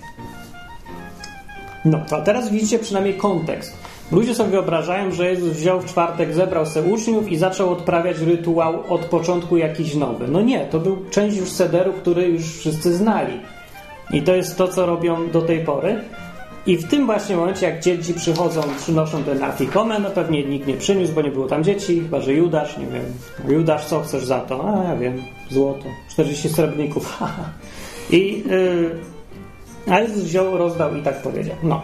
No, 1.84 2.00
a 2.10 2.20
teraz 2.20 2.50
widzicie 2.50 2.78
przynajmniej 2.78 3.14
kontekst. 3.14 3.76
Ludzie 4.12 4.34
sobie 4.34 4.50
wyobrażają, 4.50 5.12
że 5.12 5.30
Jezus 5.30 5.52
wziął 5.52 5.80
w 5.80 5.84
czwartek, 5.86 6.34
zebrał 6.34 6.66
sobie 6.66 6.92
uczniów 6.92 7.32
i 7.32 7.36
zaczął 7.36 7.70
odprawiać 7.70 8.18
rytuał 8.18 8.82
od 8.88 9.04
początku 9.04 9.56
jakiś 9.56 9.94
nowy. 9.94 10.28
No 10.28 10.40
nie, 10.40 10.60
to 10.60 10.80
był 10.80 11.04
część 11.10 11.36
już 11.36 11.48
sederu, 11.48 11.92
który 11.92 12.28
już 12.28 12.58
wszyscy 12.58 12.94
znali. 12.94 13.40
I 14.10 14.22
to 14.22 14.34
jest 14.34 14.58
to, 14.58 14.68
co 14.68 14.86
robią 14.86 15.30
do 15.30 15.42
tej 15.42 15.64
pory. 15.64 16.00
I 16.68 16.76
w 16.76 16.88
tym 16.88 17.06
właśnie 17.06 17.36
momencie, 17.36 17.66
jak 17.66 17.80
dzieci 17.80 18.14
przychodzą, 18.14 18.62
przynoszą 18.78 19.24
ten 19.24 19.42
afikomen, 19.42 20.02
no 20.02 20.10
pewnie 20.10 20.44
nikt 20.44 20.66
nie 20.66 20.76
przyniósł, 20.76 21.12
bo 21.12 21.22
nie 21.22 21.30
było 21.30 21.46
tam 21.46 21.64
dzieci, 21.64 22.00
chyba 22.00 22.20
że 22.20 22.34
Judasz, 22.34 22.78
nie 22.78 22.86
wiem. 22.86 23.04
Judasz, 23.48 23.84
co 23.84 24.00
chcesz 24.00 24.24
za 24.24 24.40
to? 24.40 24.80
A 24.80 24.84
ja 24.84 24.96
wiem, 24.96 25.22
złoto, 25.50 25.84
40 26.10 26.48
srebrników. 26.48 27.18
I 28.10 28.44
yy, 28.46 29.94
a 29.94 30.04
wziął, 30.04 30.58
rozdał 30.58 30.96
i 30.96 31.02
tak 31.02 31.22
powiedział. 31.22 31.56
No. 31.62 31.82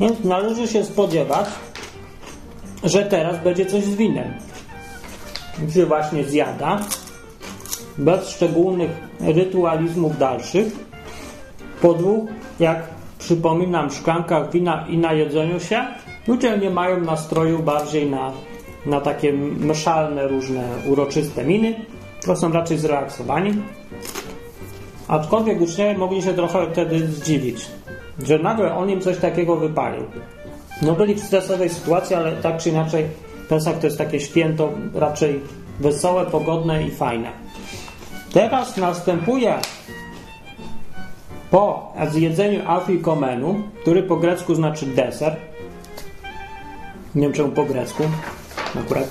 Więc 0.00 0.24
należy 0.24 0.68
się 0.68 0.84
spodziewać, 0.84 1.46
że 2.84 3.02
teraz 3.02 3.42
będzie 3.44 3.66
coś 3.66 3.84
z 3.84 3.94
winem. 3.94 4.34
Się 5.74 5.86
właśnie 5.86 6.24
zjada, 6.24 6.80
bez 7.98 8.28
szczególnych 8.28 8.90
rytualizmów 9.20 10.18
dalszych, 10.18 10.66
po 11.82 11.94
dwóch, 11.94 12.28
jak 12.60 12.95
przypominam, 13.26 13.90
szklankach 13.90 14.50
wina 14.50 14.86
i 14.88 14.98
na 14.98 15.12
jedzeniu 15.12 15.60
się, 15.60 15.84
ludzie 16.28 16.58
nie 16.58 16.70
mają 16.70 17.00
nastroju 17.00 17.58
bardziej 17.58 18.10
na, 18.10 18.32
na 18.86 19.00
takie 19.00 19.32
mszalne, 19.32 20.28
różne 20.28 20.64
uroczyste 20.88 21.44
miny, 21.44 21.74
to 22.26 22.36
są 22.36 22.52
raczej 22.52 22.78
zrelaksowani. 22.78 23.54
Aczkolwiek 25.08 25.60
uczniowie 25.60 25.98
mogli 25.98 26.22
się 26.22 26.34
trochę 26.34 26.66
wtedy 26.72 27.06
zdziwić, 27.06 27.66
że 28.26 28.38
nagle 28.38 28.74
on 28.74 28.90
im 28.90 29.00
coś 29.00 29.18
takiego 29.18 29.56
wypalił. 29.56 30.04
No 30.82 30.92
byli 30.92 31.14
w 31.14 31.20
stresowej 31.20 31.68
sytuacji, 31.68 32.16
ale 32.16 32.32
tak 32.32 32.58
czy 32.58 32.68
inaczej 32.68 33.06
Pesach 33.48 33.78
to 33.78 33.86
jest 33.86 33.98
takie 33.98 34.20
święto 34.20 34.70
raczej 34.94 35.40
wesołe, 35.80 36.26
pogodne 36.26 36.86
i 36.86 36.90
fajne. 36.90 37.30
Teraz 38.32 38.76
następuje 38.76 39.58
po 41.56 41.92
zjedzeniu 42.10 42.60
afikomenu, 42.66 43.62
który 43.80 44.02
po 44.02 44.16
grecku 44.16 44.54
znaczy 44.54 44.86
deser, 44.86 45.36
nie 47.14 47.22
wiem 47.22 47.32
czemu 47.32 47.48
po 47.48 47.64
grecku 47.64 48.02
akurat, 48.80 49.10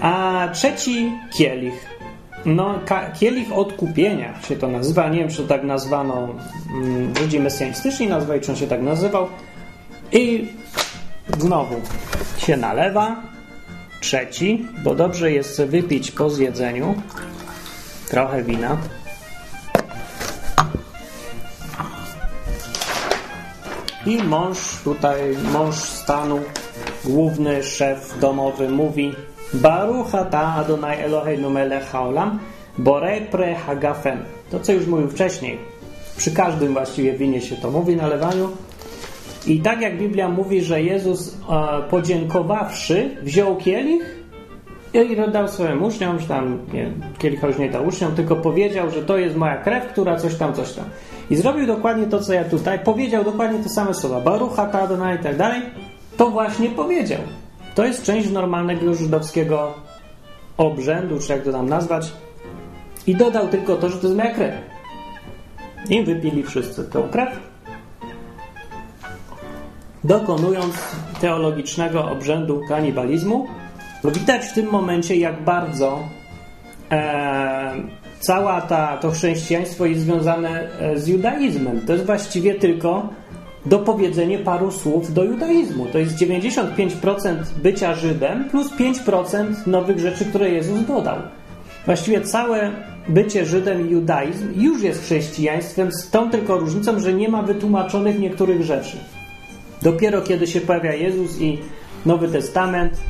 a 0.00 0.48
trzeci 0.52 1.12
kielich. 1.32 1.86
No, 2.44 2.78
kielich 3.20 3.52
odkupienia 3.52 4.42
się 4.42 4.56
to 4.56 4.68
nazywa. 4.68 5.08
Nie 5.08 5.18
wiem, 5.18 5.28
czy 5.28 5.36
to 5.36 5.48
tak 5.48 5.64
nazwano 5.64 6.28
mm, 6.74 7.12
ludzi 7.20 7.40
mesjanistyczni, 7.40 8.06
nazwali, 8.08 8.40
czy 8.40 8.50
on 8.50 8.56
się 8.56 8.66
tak 8.66 8.82
nazywał. 8.82 9.28
I 10.12 10.48
znowu 11.38 11.74
się 12.38 12.56
nalewa. 12.56 13.16
Trzeci, 14.00 14.66
bo 14.84 14.94
dobrze 14.94 15.32
jest 15.32 15.62
wypić 15.62 16.10
po 16.10 16.30
zjedzeniu 16.30 16.94
trochę 18.08 18.42
wina. 18.42 18.76
I 24.06 24.22
mąż 24.22 24.58
tutaj, 24.84 25.20
mąż 25.52 25.74
stanu, 25.74 26.40
główny 27.04 27.62
szef 27.62 28.18
domowy 28.20 28.68
mówi 28.68 29.14
Baruch 29.54 30.14
ata 30.14 30.54
Adonai 30.54 31.00
Eloheinu 31.00 31.50
melech 31.50 31.90
haolam 31.90 32.38
borei 32.78 33.20
pre 33.20 33.54
hagafen. 33.54 34.18
To, 34.50 34.60
co 34.60 34.72
już 34.72 34.86
mówił 34.86 35.08
wcześniej. 35.08 35.58
Przy 36.16 36.30
każdym 36.30 36.72
właściwie 36.72 37.12
winie 37.12 37.40
się 37.40 37.56
to 37.56 37.70
mówi 37.70 37.96
na 37.96 38.06
lewaniu. 38.06 38.48
I 39.46 39.60
tak 39.60 39.80
jak 39.80 39.98
Biblia 39.98 40.28
mówi, 40.28 40.62
że 40.62 40.82
Jezus 40.82 41.28
e, 41.28 41.82
podziękowawszy 41.90 43.16
wziął 43.22 43.56
kielich 43.56 44.21
i 44.94 45.30
dał 45.32 45.48
swoim 45.48 45.82
uczniom, 45.82 46.18
że 46.18 46.26
tam 46.26 46.58
nie, 46.72 46.92
kielicha 47.18 47.46
już 47.46 47.58
nie 47.58 47.70
dał 47.70 47.86
uczniom, 47.86 48.14
tylko 48.14 48.36
powiedział, 48.36 48.90
że 48.90 49.02
to 49.02 49.18
jest 49.18 49.36
moja 49.36 49.56
krew, 49.56 49.86
która 49.86 50.16
coś 50.16 50.34
tam, 50.34 50.54
coś 50.54 50.72
tam. 50.72 50.84
I 51.30 51.36
zrobił 51.36 51.66
dokładnie 51.66 52.06
to, 52.06 52.20
co 52.20 52.32
ja 52.32 52.44
tutaj. 52.44 52.78
Powiedział 52.78 53.24
dokładnie 53.24 53.58
te 53.58 53.68
same 53.68 53.94
słowa. 53.94 54.20
Barucha, 54.20 54.66
Tadona 54.66 55.14
i 55.14 55.18
tak 55.18 55.36
dalej. 55.36 55.62
To 56.16 56.30
właśnie 56.30 56.70
powiedział. 56.70 57.20
To 57.74 57.84
jest 57.84 58.02
część 58.02 58.30
normalnego 58.30 58.94
żydowskiego 58.94 59.74
obrzędu, 60.56 61.18
czy 61.18 61.32
jak 61.32 61.42
to 61.42 61.52
tam 61.52 61.68
nazwać. 61.68 62.12
I 63.06 63.16
dodał 63.16 63.48
tylko 63.48 63.76
to, 63.76 63.88
że 63.88 63.96
to 63.96 64.06
jest 64.06 64.18
moja 64.18 64.34
krew. 64.34 64.54
I 65.90 66.04
wypili 66.04 66.42
wszyscy 66.42 66.84
tę 66.84 67.02
krew, 67.10 67.28
dokonując 70.04 70.74
teologicznego 71.20 72.10
obrzędu 72.10 72.60
kanibalizmu. 72.68 73.46
Widać 74.10 74.44
w 74.44 74.52
tym 74.52 74.70
momencie, 74.70 75.16
jak 75.16 75.44
bardzo 75.44 76.08
e, 76.90 77.72
cała 78.20 78.60
ta, 78.60 78.96
to 78.96 79.10
chrześcijaństwo 79.10 79.86
jest 79.86 80.00
związane 80.00 80.68
e, 80.80 80.98
z 80.98 81.08
judaizmem. 81.08 81.80
To 81.86 81.92
jest 81.92 82.06
właściwie 82.06 82.54
tylko 82.54 83.08
dopowiedzenie 83.66 84.38
paru 84.38 84.70
słów 84.70 85.12
do 85.12 85.24
judaizmu. 85.24 85.86
To 85.86 85.98
jest 85.98 86.16
95% 86.16 87.36
bycia 87.62 87.94
Żydem 87.94 88.44
plus 88.50 88.70
5% 88.76 89.66
nowych 89.66 89.98
rzeczy, 89.98 90.24
które 90.24 90.50
Jezus 90.50 90.86
dodał. 90.86 91.16
Właściwie 91.86 92.20
całe 92.20 92.70
bycie 93.08 93.46
Żydem 93.46 93.88
i 93.88 93.92
judaizm 93.92 94.48
już 94.56 94.82
jest 94.82 95.02
chrześcijaństwem 95.02 95.92
z 95.92 96.10
tą 96.10 96.30
tylko 96.30 96.58
różnicą, 96.58 97.00
że 97.00 97.12
nie 97.12 97.28
ma 97.28 97.42
wytłumaczonych 97.42 98.18
niektórych 98.18 98.62
rzeczy. 98.62 98.96
Dopiero 99.82 100.22
kiedy 100.22 100.46
się 100.46 100.60
pojawia 100.60 100.94
Jezus 100.94 101.40
i 101.40 101.58
Nowy 102.06 102.28
Testament, 102.28 103.00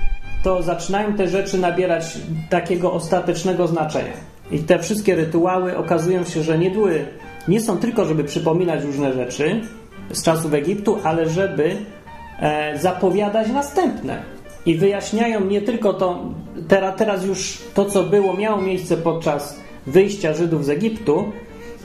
to 0.42 0.62
zaczynają 0.62 1.12
te 1.12 1.28
rzeczy 1.28 1.58
nabierać 1.58 2.18
takiego 2.50 2.92
ostatecznego 2.92 3.66
znaczenia. 3.66 4.12
I 4.50 4.58
te 4.58 4.78
wszystkie 4.78 5.14
rytuały 5.14 5.76
okazują 5.76 6.24
się, 6.24 6.42
że 6.42 6.58
nie 6.58 6.70
były, 6.70 7.06
nie 7.48 7.60
są 7.60 7.78
tylko, 7.78 8.04
żeby 8.04 8.24
przypominać 8.24 8.84
różne 8.84 9.12
rzeczy 9.12 9.60
z 10.10 10.22
czasów 10.22 10.54
Egiptu, 10.54 10.98
ale 11.04 11.28
żeby 11.28 11.76
e, 12.40 12.78
zapowiadać 12.78 13.48
następne. 13.48 14.22
I 14.66 14.74
wyjaśniają 14.74 15.44
nie 15.44 15.62
tylko 15.62 15.92
to, 15.92 16.22
teraz, 16.68 16.96
teraz 16.98 17.24
już 17.24 17.58
to, 17.74 17.84
co 17.84 18.02
było, 18.02 18.34
miało 18.34 18.60
miejsce 18.60 18.96
podczas 18.96 19.60
wyjścia 19.86 20.34
Żydów 20.34 20.64
z 20.64 20.70
Egiptu, 20.70 21.32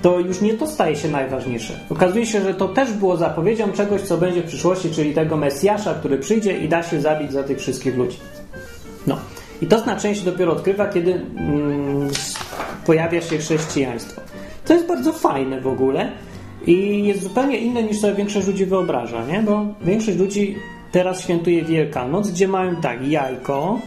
to 0.02 0.20
już 0.20 0.42
nie 0.42 0.54
to 0.54 0.68
staje 0.68 0.96
się 0.96 1.08
najważniejsze. 1.08 1.74
Okazuje 1.90 2.26
się, 2.26 2.42
że 2.42 2.54
to 2.54 2.68
też 2.68 2.94
było 2.94 3.18
zapowiedzią 3.18 3.72
czegoś, 3.72 4.02
co 4.02 4.18
będzie 4.18 4.42
w 4.42 4.46
przyszłości, 4.46 4.92
czyli 4.92 5.14
tego 5.14 5.38
Mesjasza, 5.38 5.94
który 5.94 6.18
przyjdzie 6.18 6.60
i 6.60 6.70
da 6.70 6.84
się 6.84 7.02
zabić 7.02 7.32
za 7.32 7.44
tych 7.44 7.60
wszystkich 7.60 7.98
ludzi. 7.98 8.18
No. 9.08 9.18
I 9.62 9.68
to 9.68 9.80
znaczenie 9.80 10.16
się 10.16 10.26
dopiero 10.26 10.52
odkrywa, 10.52 10.88
kiedy 10.88 11.14
mm, 11.14 12.10
pojawia 12.86 13.22
się 13.22 13.38
chrześcijaństwo. 13.38 14.22
To 14.66 14.74
jest 14.74 14.88
bardzo 14.88 15.14
fajne 15.14 15.62
w 15.62 15.68
ogóle 15.68 16.12
i 16.66 17.04
jest 17.04 17.24
zupełnie 17.24 17.58
inne 17.58 17.84
niż 17.84 18.00
sobie 18.00 18.14
większość 18.14 18.48
ludzi 18.48 18.66
wyobraża, 18.66 19.26
nie? 19.26 19.42
Bo 19.42 19.66
większość 19.82 20.18
ludzi 20.18 20.56
teraz 20.92 21.22
świętuje 21.22 21.64
Wielkanoc, 21.64 22.30
gdzie 22.32 22.48
mają 22.48 22.76
tak, 22.76 23.08
jajko. 23.08 23.80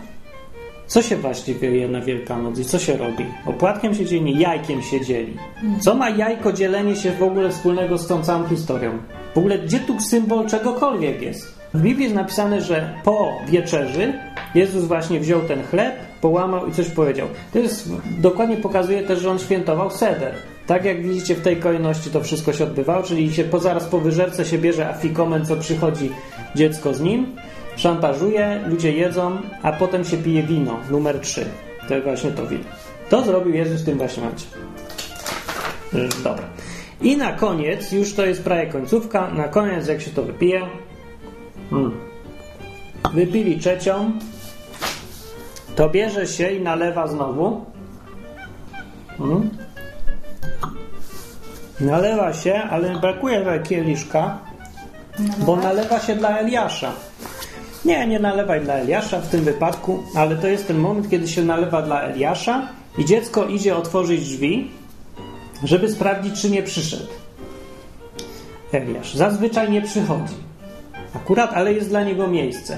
Co 0.87 1.02
się 1.02 1.16
właściwie 1.16 1.70
je 1.70 1.88
na 1.88 2.00
Wielkanoc 2.00 2.59
i 2.59 2.64
co 2.64 2.78
się 2.78 2.96
robi? 2.96 3.24
Opłatkiem 3.46 3.94
się 3.94 4.06
dzieli, 4.06 4.38
jajkiem 4.38 4.83
się 4.83 5.00
dzieli. 5.00 5.37
Co 5.80 5.94
ma 5.94 6.11
jajko 6.11 6.52
dzielenie 6.52 6.96
się 6.96 7.11
w 7.11 7.22
ogóle 7.22 7.50
wspólnego 7.50 7.98
z 7.98 8.06
tą 8.06 8.22
całą 8.22 8.48
historią? 8.48 8.98
W 9.35 9.38
ogóle 9.38 9.59
gdzie 9.59 9.80
tu 9.80 10.00
symbol 10.00 10.46
czegokolwiek 10.46 11.22
jest? 11.22 11.60
W 11.74 11.83
Biblii 11.83 12.04
jest 12.04 12.14
napisane, 12.14 12.61
że 12.61 12.94
po 13.04 13.33
wieczerzy 13.48 14.12
Jezus 14.54 14.85
właśnie 14.85 15.20
wziął 15.20 15.40
ten 15.40 15.62
chleb, 15.62 15.94
połamał 16.20 16.66
i 16.66 16.72
coś 16.72 16.88
powiedział. 16.88 17.28
To 17.52 17.59
jest, 17.59 17.88
dokładnie 18.20 18.56
pokazuje 18.56 19.02
też, 19.02 19.20
że 19.20 19.30
on 19.30 19.38
świętował 19.38 19.90
seder. 19.90 20.35
Tak 20.66 20.85
jak 20.85 21.02
widzicie 21.02 21.35
w 21.35 21.42
tej 21.42 21.56
kolejności 21.56 22.11
to 22.11 22.20
wszystko 22.20 22.52
się 22.52 22.64
odbywało, 22.64 23.02
czyli 23.02 23.33
się 23.33 23.44
po, 23.44 23.59
zaraz 23.59 23.85
po 23.85 23.98
wyżerce 23.98 24.44
się 24.44 24.59
bierze 24.59 24.88
afikomen, 24.88 25.46
co 25.46 25.56
przychodzi 25.56 26.11
dziecko 26.54 26.94
z 26.94 27.00
nim, 27.00 27.37
szantażuje, 27.76 28.61
ludzie 28.68 28.92
jedzą, 28.92 29.38
a 29.62 29.72
potem 29.72 30.04
się 30.04 30.16
pije 30.16 30.42
wino, 30.42 30.76
numer 30.90 31.20
3. 31.20 31.46
To 31.88 32.00
właśnie 32.00 32.30
to 32.30 32.46
wino. 32.46 32.64
To 33.09 33.22
zrobił 33.24 33.54
Jezus 33.54 33.83
w 33.83 33.85
tym 33.85 33.98
właśnie 33.98 34.22
momencie. 34.22 34.46
Dobra. 36.24 36.44
I 37.02 37.16
na 37.16 37.33
koniec, 37.33 37.92
już 37.92 38.14
to 38.14 38.26
jest 38.26 38.44
prawie 38.44 38.66
końcówka, 38.66 39.30
na 39.30 39.48
koniec 39.48 39.88
jak 39.88 40.00
się 40.00 40.11
to 40.11 40.22
wypije, 40.22 40.61
hmm. 41.70 41.92
wypili 43.14 43.59
trzecią, 43.59 44.12
to 45.76 45.88
bierze 45.88 46.26
się 46.26 46.50
i 46.50 46.61
nalewa 46.61 47.06
znowu. 47.06 47.64
Hmm. 49.18 49.50
Nalewa 51.80 52.33
się, 52.33 52.54
ale 52.54 53.00
brakuje 53.00 53.38
tutaj 53.38 53.62
kieliszka, 53.62 54.38
bo 55.38 55.56
nalewa 55.56 56.00
się 56.00 56.16
dla 56.16 56.38
Eliasza. 56.38 56.92
Nie, 57.85 58.06
nie 58.06 58.18
nalewaj 58.18 58.61
dla 58.61 58.74
Eliasza 58.74 59.20
w 59.20 59.28
tym 59.28 59.44
wypadku, 59.44 60.02
ale 60.16 60.37
to 60.37 60.46
jest 60.46 60.66
ten 60.66 60.78
moment, 60.78 61.11
kiedy 61.11 61.28
się 61.28 61.42
nalewa 61.42 61.83
dla 61.83 62.02
Eliasza 62.02 62.68
i 62.98 63.04
dziecko 63.04 63.46
idzie 63.46 63.76
otworzyć 63.76 64.24
drzwi, 64.24 64.70
żeby 65.64 65.88
sprawdzić, 65.88 66.40
czy 66.42 66.50
nie 66.50 66.62
przyszedł. 66.62 67.06
Eliasz 68.72 69.14
zazwyczaj 69.14 69.70
nie 69.70 69.83
przychodzi. 69.83 70.49
Akurat, 71.14 71.51
ale 71.55 71.73
jest 71.73 71.88
dla 71.88 72.05
niego 72.05 72.29
miejsce. 72.29 72.77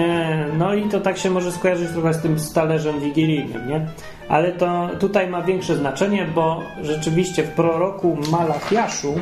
E, 0.00 0.46
No 0.58 0.74
i 0.74 0.88
to 0.88 1.00
tak 1.00 1.18
się 1.18 1.30
może 1.30 1.52
skojarzyć 1.52 1.90
trochę 1.90 2.14
z 2.14 2.18
tym 2.18 2.38
stależem 2.38 3.00
wigilijnym, 3.00 3.68
nie? 3.68 3.86
Ale 4.28 4.52
to 4.52 4.88
tutaj 4.98 5.28
ma 5.28 5.42
większe 5.42 5.76
znaczenie, 5.76 6.26
bo 6.34 6.62
rzeczywiście 6.82 7.42
w 7.42 7.50
proroku 7.50 8.18
Malachiaszu 8.30 9.14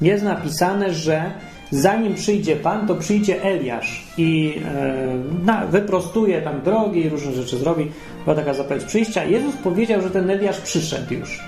jest 0.00 0.24
napisane, 0.24 0.94
że 0.94 1.30
zanim 1.70 2.14
przyjdzie 2.14 2.56
Pan, 2.56 2.86
to 2.86 2.94
przyjdzie 2.94 3.42
Eliasz 3.42 4.06
i 4.18 4.60
e, 4.64 5.44
na, 5.44 5.66
wyprostuje 5.66 6.42
tam 6.42 6.60
drogi 6.60 7.08
różne 7.08 7.32
rzeczy 7.32 7.56
zrobi. 7.56 7.90
Była 8.24 8.36
taka 8.36 8.54
zapowiedź 8.54 8.84
przyjścia. 8.84 9.24
Jezus 9.24 9.56
powiedział, 9.56 10.02
że 10.02 10.10
ten 10.10 10.30
Eliasz 10.30 10.60
przyszedł 10.60 11.14
już. 11.14 11.40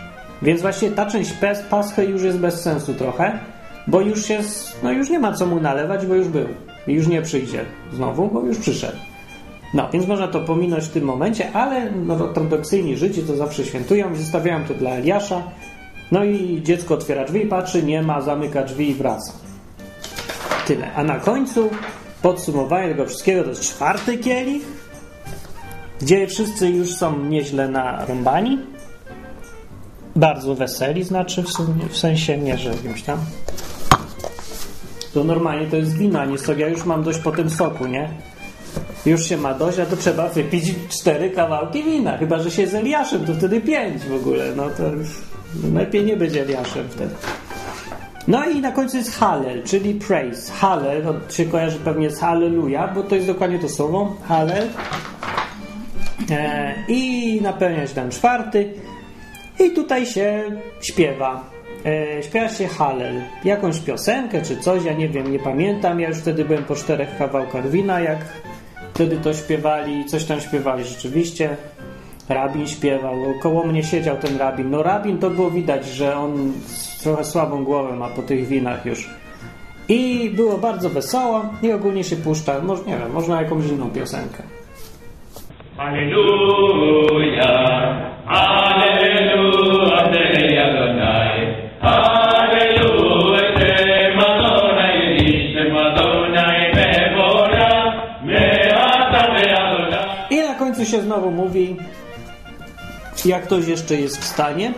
Więc 0.43 0.63
właśnie 0.63 0.91
ta 0.91 1.07
część 1.07 1.33
paschy 1.71 2.05
już 2.05 2.23
jest 2.23 2.39
bez 2.39 2.63
sensu 2.63 2.95
trochę, 2.95 3.39
bo 3.87 4.01
już 4.01 4.31
jest, 4.31 4.81
no 4.83 4.93
już 4.93 5.11
nie 5.11 5.19
ma 5.19 5.33
co 5.33 5.47
mu 5.47 5.61
nalewać, 5.61 6.07
bo 6.07 6.15
już 6.15 6.29
był. 6.29 6.47
I 6.87 6.93
już 6.93 7.07
nie 7.07 7.23
przyjdzie 7.23 7.65
znowu, 7.93 8.29
bo 8.29 8.41
już 8.41 8.59
przyszedł. 8.59 8.97
No, 9.75 9.89
więc 9.93 10.07
można 10.07 10.29
to 10.29 10.41
pominąć 10.41 10.85
w 10.85 10.89
tym 10.89 11.05
momencie, 11.05 11.53
ale 11.53 11.91
ortodoksyjni 12.09 12.97
Żydzi 12.97 13.23
to 13.23 13.37
zawsze 13.37 13.65
świętują 13.65 14.15
zostawiają 14.15 14.65
to 14.65 14.75
dla 14.75 14.91
Eliasza. 14.91 15.43
No 16.13 16.25
i 16.25 16.63
dziecko 16.63 16.95
otwiera 16.95 17.25
drzwi 17.25 17.41
patrzy, 17.41 17.83
nie 17.83 18.03
ma, 18.03 18.21
zamyka 18.21 18.63
drzwi 18.63 18.91
i 18.91 18.95
wraca. 18.95 19.33
Tyle. 20.67 20.95
A 20.95 21.05
na 21.05 21.19
końcu 21.19 21.71
podsumowanie 22.23 22.89
tego 22.89 23.07
wszystkiego 23.07 23.43
to 23.43 23.49
jest 23.49 23.63
czwarty 23.63 24.19
kielich, 24.19 24.63
gdzie 26.01 26.27
wszyscy 26.27 26.71
już 26.71 26.95
są 26.95 27.19
nieźle 27.19 27.69
narąbani. 27.69 28.59
Bardzo 30.17 30.55
weseli, 30.55 31.05
znaczy 31.05 31.43
w, 31.43 31.49
sumie, 31.49 31.89
w 31.91 31.97
sensie 31.97 32.39
nie, 32.39 32.59
że 32.59 32.71
jakimś 32.71 33.03
tam. 33.03 33.19
To 35.17 35.25
normalnie 35.25 35.67
to 35.67 35.77
jest 35.77 35.97
wina, 35.99 36.25
nie 36.25 36.39
sok. 36.39 36.59
Ja 36.59 36.69
już 36.69 36.85
mam 36.85 37.03
dość 37.03 37.19
po 37.19 37.33
tym 37.33 37.51
soku, 37.51 37.87
nie? 37.87 38.09
Już 39.07 39.29
się 39.29 39.37
ma 39.37 39.55
dość, 39.55 39.79
a 39.79 39.87
to 39.87 39.97
trzeba 39.97 40.29
wypić 40.29 40.75
cztery 40.89 41.31
kawałki 41.31 41.83
wina. 41.83 42.19
Chyba, 42.19 42.39
że 42.39 42.51
się 42.51 42.67
z 42.67 42.75
Eliaszem, 42.75 43.27
to 43.27 43.35
wtedy 43.35 43.61
pięć 43.61 44.03
w 44.03 44.15
ogóle. 44.15 44.45
No 44.57 44.71
to 44.71 44.83
już 44.89 45.09
lepiej 45.75 46.05
nie 46.05 46.17
być 46.17 46.37
Eliaszem 46.37 46.89
wtedy. 46.89 47.15
No 48.29 48.45
i 48.45 48.61
na 48.61 48.73
końcu 48.73 48.97
jest 48.97 49.17
Hallel, 49.17 49.63
czyli 49.63 49.95
praise. 49.95 50.53
Hallel, 50.53 51.03
to 51.03 51.33
się 51.33 51.45
kojarzy 51.45 51.79
pewnie 51.79 52.11
z 52.11 52.21
Halleluja, 52.21 52.89
bo 52.89 53.03
to 53.03 53.15
jest 53.15 53.27
dokładnie 53.27 53.59
to 53.59 53.69
słowo. 53.69 54.17
Hallel. 54.29 54.69
E, 56.31 56.75
I 56.89 57.41
napełnia 57.43 57.87
się 57.87 57.95
tam 57.95 58.11
czwarty. 58.11 58.73
I 59.61 59.71
tutaj 59.71 60.07
się 60.07 60.43
śpiewa. 60.81 61.56
E, 61.87 62.23
śpiewa 62.23 62.49
się 62.49 62.67
Hallel. 62.67 63.15
Jakąś 63.45 63.81
piosenkę 63.81 64.43
czy 64.43 64.57
coś, 64.57 64.85
ja 64.85 64.93
nie 64.93 65.09
wiem, 65.09 65.33
nie 65.33 65.39
pamiętam. 65.39 66.01
Ja 66.01 66.09
już 66.09 66.19
wtedy 66.19 66.45
byłem 66.45 66.65
po 66.65 66.75
czterech 66.75 67.17
kawałkach 67.19 67.71
wina, 67.71 68.01
jak 68.01 68.19
wtedy 68.95 69.17
to 69.17 69.35
śpiewali. 69.35 70.05
Coś 70.05 70.25
tam 70.25 70.41
śpiewali 70.41 70.85
rzeczywiście. 70.85 71.57
Rabin 72.29 72.67
śpiewał, 72.67 73.15
koło 73.43 73.67
mnie 73.67 73.85
siedział 73.85 74.17
ten 74.17 74.37
rabin. 74.39 74.71
No 74.71 74.83
rabin 74.83 75.19
to 75.19 75.31
było 75.31 75.51
widać, 75.51 75.87
że 75.87 76.17
on 76.17 76.53
trochę 77.03 77.25
słabą 77.25 77.65
głowę 77.65 77.97
ma 77.97 78.09
po 78.09 78.23
tych 78.23 78.47
winach 78.47 78.87
już. 78.87 79.11
I 79.89 80.31
było 80.31 80.59
bardzo 80.59 80.91
wesoło 80.91 81.45
i 81.63 81.73
ogólnie 81.73 82.05
się 82.05 82.17
puszcza, 82.17 82.61
może, 82.63 82.83
nie 82.85 82.97
wiem, 82.99 83.13
można 83.13 83.43
jakąś 83.43 83.67
inną 83.67 83.91
piosenkę. 83.91 84.43
Hallelujah, 85.77 87.47
Hallelujah, 88.27 90.11
Te 90.13 91.36
I 100.31 100.43
na 100.43 100.55
końcu 100.55 100.85
się 100.85 101.01
znowu 101.01 101.31
mówi, 101.31 101.77
jak 103.25 103.43
ktoś 103.43 103.67
jeszcze 103.67 103.95
jest 103.95 104.19
w 104.19 104.25
stanie, 104.25 104.73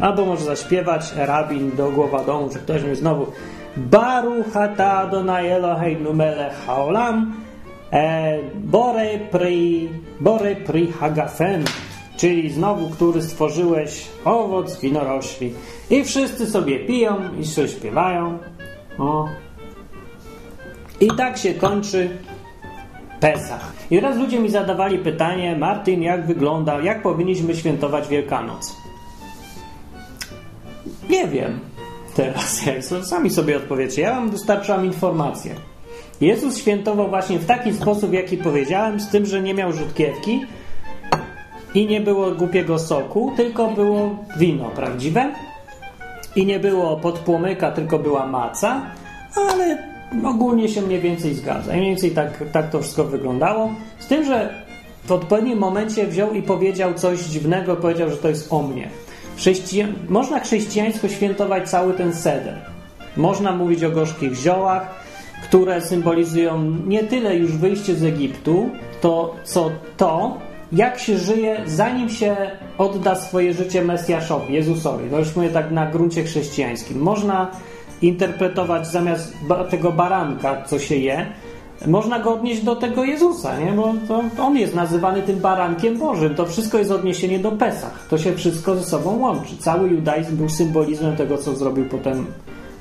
albo 0.00 0.26
może 0.26 0.44
zaśpiewać 0.44 1.12
rabin 1.16 1.76
do 1.76 1.90
głowa 1.90 2.24
domu, 2.24 2.52
że 2.52 2.58
ktoś 2.58 2.82
mi 2.82 2.96
znowu 2.96 3.32
Baruch 3.76 4.56
ata 4.56 4.92
Adonai 4.92 5.46
Eloheinu 5.46 6.14
melech 6.14 6.64
haolam 6.66 7.34
e, 7.92 8.38
Bore 8.54 9.18
pri, 9.30 9.88
bore 10.20 10.56
pri 10.56 10.92
hagafen 10.92 11.64
czyli 12.18 12.50
znowu, 12.50 12.88
który 12.88 13.22
stworzyłeś 13.22 14.06
owoc 14.24 14.80
winorośli. 14.80 15.52
I 15.90 16.04
wszyscy 16.04 16.46
sobie 16.46 16.78
piją 16.78 17.16
i 17.40 17.46
się 17.46 17.68
śpiewają. 17.68 18.38
O. 18.98 19.28
I 21.00 21.08
tak 21.16 21.38
się 21.38 21.54
kończy 21.54 22.10
Pesach. 23.20 23.72
I 23.90 23.96
teraz 23.96 24.16
ludzie 24.16 24.40
mi 24.40 24.50
zadawali 24.50 24.98
pytanie, 24.98 25.56
Martin, 25.56 26.02
jak 26.02 26.26
wygląda, 26.26 26.80
jak 26.80 27.02
powinniśmy 27.02 27.56
świętować 27.56 28.08
Wielkanoc? 28.08 28.76
Nie 31.10 31.28
wiem. 31.28 31.60
Teraz, 32.14 32.62
jak 32.66 32.84
sami 33.06 33.30
sobie 33.30 33.56
odpowiecie. 33.56 34.02
Ja 34.02 34.14
wam 34.14 34.30
dostarczam 34.30 34.84
informacje. 34.84 35.54
Jezus 36.20 36.58
świętował 36.58 37.08
właśnie 37.08 37.38
w 37.38 37.46
taki 37.46 37.72
sposób, 37.72 38.12
jaki 38.12 38.36
powiedziałem, 38.36 39.00
z 39.00 39.08
tym, 39.08 39.26
że 39.26 39.42
nie 39.42 39.54
miał 39.54 39.72
rzutkiewki 39.72 40.40
i 41.74 41.86
nie 41.86 42.00
było 42.00 42.30
głupiego 42.30 42.78
soku, 42.78 43.32
tylko 43.36 43.68
było 43.68 44.16
wino 44.36 44.64
prawdziwe 44.64 45.32
i 46.36 46.46
nie 46.46 46.60
było 46.60 46.96
podpłomyka, 46.96 47.72
tylko 47.72 47.98
była 47.98 48.26
maca, 48.26 48.82
ale 49.50 49.78
ogólnie 50.24 50.68
się 50.68 50.82
mniej 50.82 51.00
więcej 51.00 51.34
zgadza. 51.34 51.74
I 51.74 51.76
mniej 51.76 51.90
więcej 51.90 52.10
tak, 52.10 52.44
tak 52.52 52.70
to 52.70 52.80
wszystko 52.80 53.04
wyglądało. 53.04 53.70
Z 53.98 54.06
tym, 54.06 54.24
że 54.24 54.64
w 55.04 55.12
odpowiednim 55.12 55.58
momencie 55.58 56.06
wziął 56.06 56.32
i 56.32 56.42
powiedział 56.42 56.94
coś 56.94 57.20
dziwnego, 57.20 57.76
powiedział, 57.76 58.10
że 58.10 58.16
to 58.16 58.28
jest 58.28 58.52
o 58.52 58.62
mnie. 58.62 58.88
Chrześcijan... 59.36 59.92
Można 60.08 60.40
chrześcijańsko 60.40 61.08
świętować 61.08 61.70
cały 61.70 61.94
ten 61.94 62.14
seder. 62.14 62.54
Można 63.16 63.52
mówić 63.52 63.84
o 63.84 63.90
gorzkich 63.90 64.34
ziołach, 64.34 64.94
które 65.42 65.80
symbolizują 65.80 66.62
nie 66.86 67.04
tyle 67.04 67.36
już 67.36 67.52
wyjście 67.52 67.94
z 67.94 68.04
Egiptu, 68.04 68.70
to 69.00 69.34
co 69.44 69.70
to, 69.96 70.38
jak 70.72 70.98
się 70.98 71.18
żyje, 71.18 71.60
zanim 71.66 72.08
się 72.08 72.36
odda 72.78 73.14
swoje 73.14 73.54
życie 73.54 73.84
Mesjaszowi, 73.84 74.54
Jezusowi. 74.54 75.04
No 75.10 75.18
już 75.18 75.36
mówię 75.36 75.48
tak 75.48 75.70
na 75.70 75.86
gruncie 75.86 76.24
chrześcijańskim. 76.24 76.98
Można 76.98 77.50
interpretować 78.02 78.86
zamiast 78.86 79.34
tego 79.70 79.92
baranka, 79.92 80.62
co 80.62 80.78
się 80.78 80.96
je, 80.96 81.26
można 81.86 82.18
go 82.18 82.34
odnieść 82.34 82.62
do 82.62 82.76
tego 82.76 83.04
Jezusa, 83.04 83.60
nie? 83.60 83.72
bo 83.72 83.94
on 84.42 84.56
jest 84.56 84.74
nazywany 84.74 85.22
tym 85.22 85.38
barankiem 85.38 85.98
Bożym. 85.98 86.34
To 86.34 86.46
wszystko 86.46 86.78
jest 86.78 86.90
odniesienie 86.90 87.38
do 87.38 87.52
Pesach. 87.52 88.06
To 88.10 88.18
się 88.18 88.34
wszystko 88.34 88.76
ze 88.76 88.84
sobą 88.84 89.18
łączy. 89.18 89.56
Cały 89.58 89.88
judaizm 89.88 90.36
był 90.36 90.48
symbolizmem 90.48 91.16
tego, 91.16 91.38
co 91.38 91.56
zrobił 91.56 91.84
potem 91.84 92.26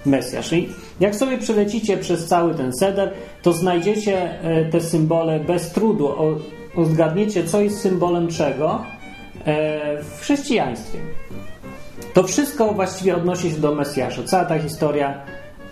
Mesjasz. 0.05 0.53
I 0.53 0.69
jak 0.99 1.15
sobie 1.15 1.37
przelecicie 1.37 1.97
przez 1.97 2.25
cały 2.25 2.55
ten 2.55 2.71
seder, 2.79 3.13
to 3.41 3.53
znajdziecie 3.53 4.41
e, 4.41 4.65
te 4.65 4.81
symbole 4.81 5.39
bez 5.39 5.71
trudu. 5.71 6.09
O, 6.77 6.81
uzgadniecie, 6.81 7.43
co 7.43 7.61
jest 7.61 7.81
symbolem 7.81 8.27
czego 8.27 8.81
e, 9.45 10.03
w 10.03 10.19
chrześcijaństwie. 10.21 10.99
To 12.13 12.23
wszystko 12.23 12.73
właściwie 12.73 13.15
odnosi 13.15 13.51
się 13.51 13.57
do 13.57 13.75
Mesjasza. 13.75 14.23
Cała 14.23 14.45
ta 14.45 14.59
historia 14.59 15.21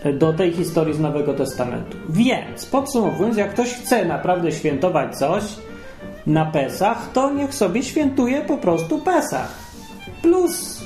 e, 0.03 0.13
do 0.13 0.33
tej 0.33 0.53
historii 0.53 0.93
z 0.93 0.99
Nowego 0.99 1.33
Testamentu. 1.33 1.97
Więc, 2.09 2.65
podsumowując, 2.65 3.37
jak 3.37 3.53
ktoś 3.53 3.73
chce 3.73 4.05
naprawdę 4.05 4.51
świętować 4.51 5.17
coś 5.17 5.43
na 6.27 6.45
Pesach, 6.45 7.09
to 7.13 7.33
niech 7.33 7.55
sobie 7.55 7.83
świętuje 7.83 8.41
po 8.41 8.57
prostu 8.57 9.01
Pesach. 9.01 9.49
Plus 10.21 10.83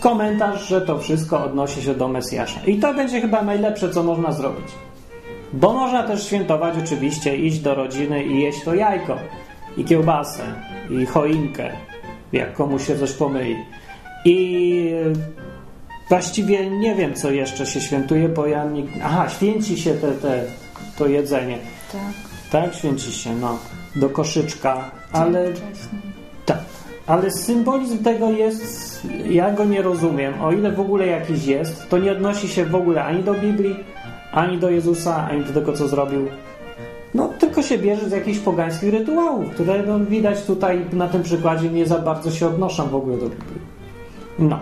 komentarz, 0.00 0.68
że 0.68 0.80
to 0.80 0.98
wszystko 0.98 1.44
odnosi 1.44 1.82
się 1.82 1.94
do 1.94 2.08
Mesjasza. 2.08 2.60
I 2.66 2.78
to 2.78 2.94
będzie 2.94 3.20
chyba 3.20 3.42
najlepsze, 3.42 3.90
co 3.90 4.02
można 4.02 4.32
zrobić. 4.32 4.66
Bo 5.52 5.72
można 5.72 6.02
też 6.02 6.26
świętować 6.26 6.74
oczywiście, 6.84 7.36
iść 7.36 7.58
do 7.58 7.74
rodziny 7.74 8.24
i 8.24 8.40
jeść 8.40 8.64
to 8.64 8.74
jajko, 8.74 9.18
i 9.76 9.84
kiełbasę, 9.84 10.42
i 10.90 11.06
choinkę, 11.06 11.70
jak 12.32 12.54
komuś 12.54 12.86
się 12.86 12.98
coś 12.98 13.12
pomyli. 13.12 13.56
I 14.24 14.94
właściwie 16.08 16.70
nie 16.70 16.94
wiem, 16.94 17.14
co 17.14 17.30
jeszcze 17.30 17.66
się 17.66 17.80
świętuje, 17.80 18.28
bo 18.28 18.46
ja 18.46 18.64
nie... 18.64 18.82
Aha, 19.04 19.28
święci 19.28 19.78
się 19.78 19.94
te, 19.94 20.12
te, 20.12 20.42
to 20.98 21.06
jedzenie. 21.06 21.58
Tak. 21.92 22.00
Tak, 22.52 22.74
święci 22.74 23.12
się, 23.12 23.36
no. 23.36 23.58
Do 23.96 24.10
koszyczka, 24.10 24.90
ale... 25.12 25.52
Wcześniej. 25.52 26.02
Tak, 26.46 26.58
ale 27.06 27.30
symbolizm 27.30 28.04
tego 28.04 28.30
jest, 28.30 29.06
ja 29.30 29.50
go 29.50 29.64
nie 29.64 29.82
rozumiem. 29.82 30.42
O 30.42 30.52
ile 30.52 30.72
w 30.72 30.80
ogóle 30.80 31.06
jakiś 31.06 31.46
jest, 31.46 31.88
to 31.88 31.98
nie 31.98 32.12
odnosi 32.12 32.48
się 32.48 32.64
w 32.64 32.74
ogóle 32.74 33.04
ani 33.04 33.22
do 33.22 33.34
Biblii, 33.34 33.76
ani 34.32 34.58
do 34.58 34.70
Jezusa, 34.70 35.28
ani 35.30 35.44
do 35.44 35.52
tego, 35.52 35.72
co 35.72 35.88
zrobił. 35.88 36.26
No, 37.14 37.28
tylko 37.38 37.62
się 37.62 37.78
bierze 37.78 38.08
z 38.08 38.12
jakichś 38.12 38.38
pogańskich 38.38 38.92
rytuałów, 38.92 39.50
które 39.50 39.82
no, 39.82 40.00
widać 40.00 40.42
tutaj 40.42 40.86
na 40.92 41.08
tym 41.08 41.22
przykładzie 41.22 41.68
nie 41.68 41.86
za 41.86 41.98
bardzo 41.98 42.30
się 42.30 42.46
odnoszą 42.46 42.88
w 42.88 42.94
ogóle 42.94 43.16
do 43.16 43.28
Biblii. 43.28 43.60
No. 44.38 44.58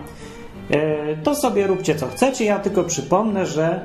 E, 0.71 1.17
to 1.17 1.35
sobie 1.35 1.67
róbcie 1.67 1.95
co 1.95 2.07
chcecie. 2.07 2.45
Ja 2.45 2.59
tylko 2.59 2.85
przypomnę, 2.85 3.47
że 3.47 3.81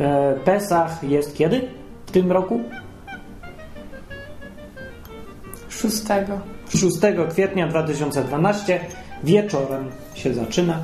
e, 0.00 0.34
Pesach 0.44 1.02
jest 1.02 1.36
kiedy 1.36 1.68
w 2.06 2.10
tym 2.10 2.32
roku? 2.32 2.60
Szóstego. 5.68 6.38
6 6.68 6.96
kwietnia 7.30 7.68
2012 7.68 8.80
wieczorem 9.24 9.90
się 10.14 10.34
zaczyna. 10.34 10.78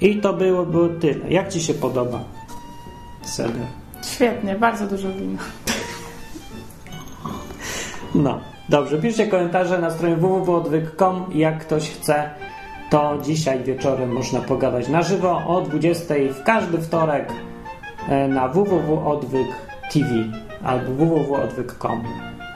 I 0.00 0.16
to 0.16 0.32
było, 0.32 0.66
było 0.66 0.88
tyle. 0.88 1.30
Jak 1.30 1.48
Ci 1.48 1.60
się 1.60 1.74
podoba? 1.74 2.24
Seder. 3.24 3.66
Świetnie, 4.02 4.54
bardzo 4.54 4.86
dużo 4.86 5.08
wina. 5.08 5.38
No, 8.14 8.40
dobrze. 8.68 8.98
Piszcie 8.98 9.26
komentarze 9.26 9.78
na 9.78 9.90
stronie 9.90 10.16
www.odwyk.com. 10.16 11.26
Jak 11.34 11.58
ktoś 11.58 11.90
chce, 11.90 12.30
to 12.90 13.18
dzisiaj 13.22 13.64
wieczorem 13.64 14.12
można 14.12 14.40
pogadać 14.40 14.88
na 14.88 15.02
żywo 15.02 15.42
o 15.46 15.60
20 15.60 16.14
w 16.30 16.42
każdy 16.44 16.78
wtorek 16.78 17.32
e, 18.08 18.28
na 18.28 18.48
www.odwyk 18.48 19.48
TV 19.92 20.08
albo 20.64 20.92
www.odwyk.com. 20.92 22.02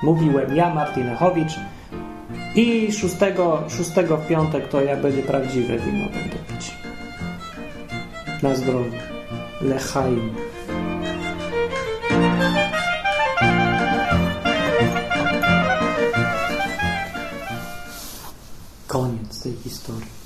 Mówiłem 0.03 0.57
ja, 0.57 0.75
Martin 0.75 1.09
Echowicz. 1.09 1.53
I 2.55 2.93
6, 2.93 3.17
6 3.69 3.91
w 3.91 4.27
piątek 4.29 4.69
to 4.69 4.81
jak 4.81 5.01
będzie 5.01 5.23
prawdziwe 5.23 5.79
wino 5.79 6.05
będę 6.05 6.37
pić. 6.49 6.75
Na 8.43 8.55
zdrowie. 8.55 8.99
Lechaim. 9.61 10.48
Koniec 18.89 19.43
tej 19.43 19.53
historii. 19.65 20.18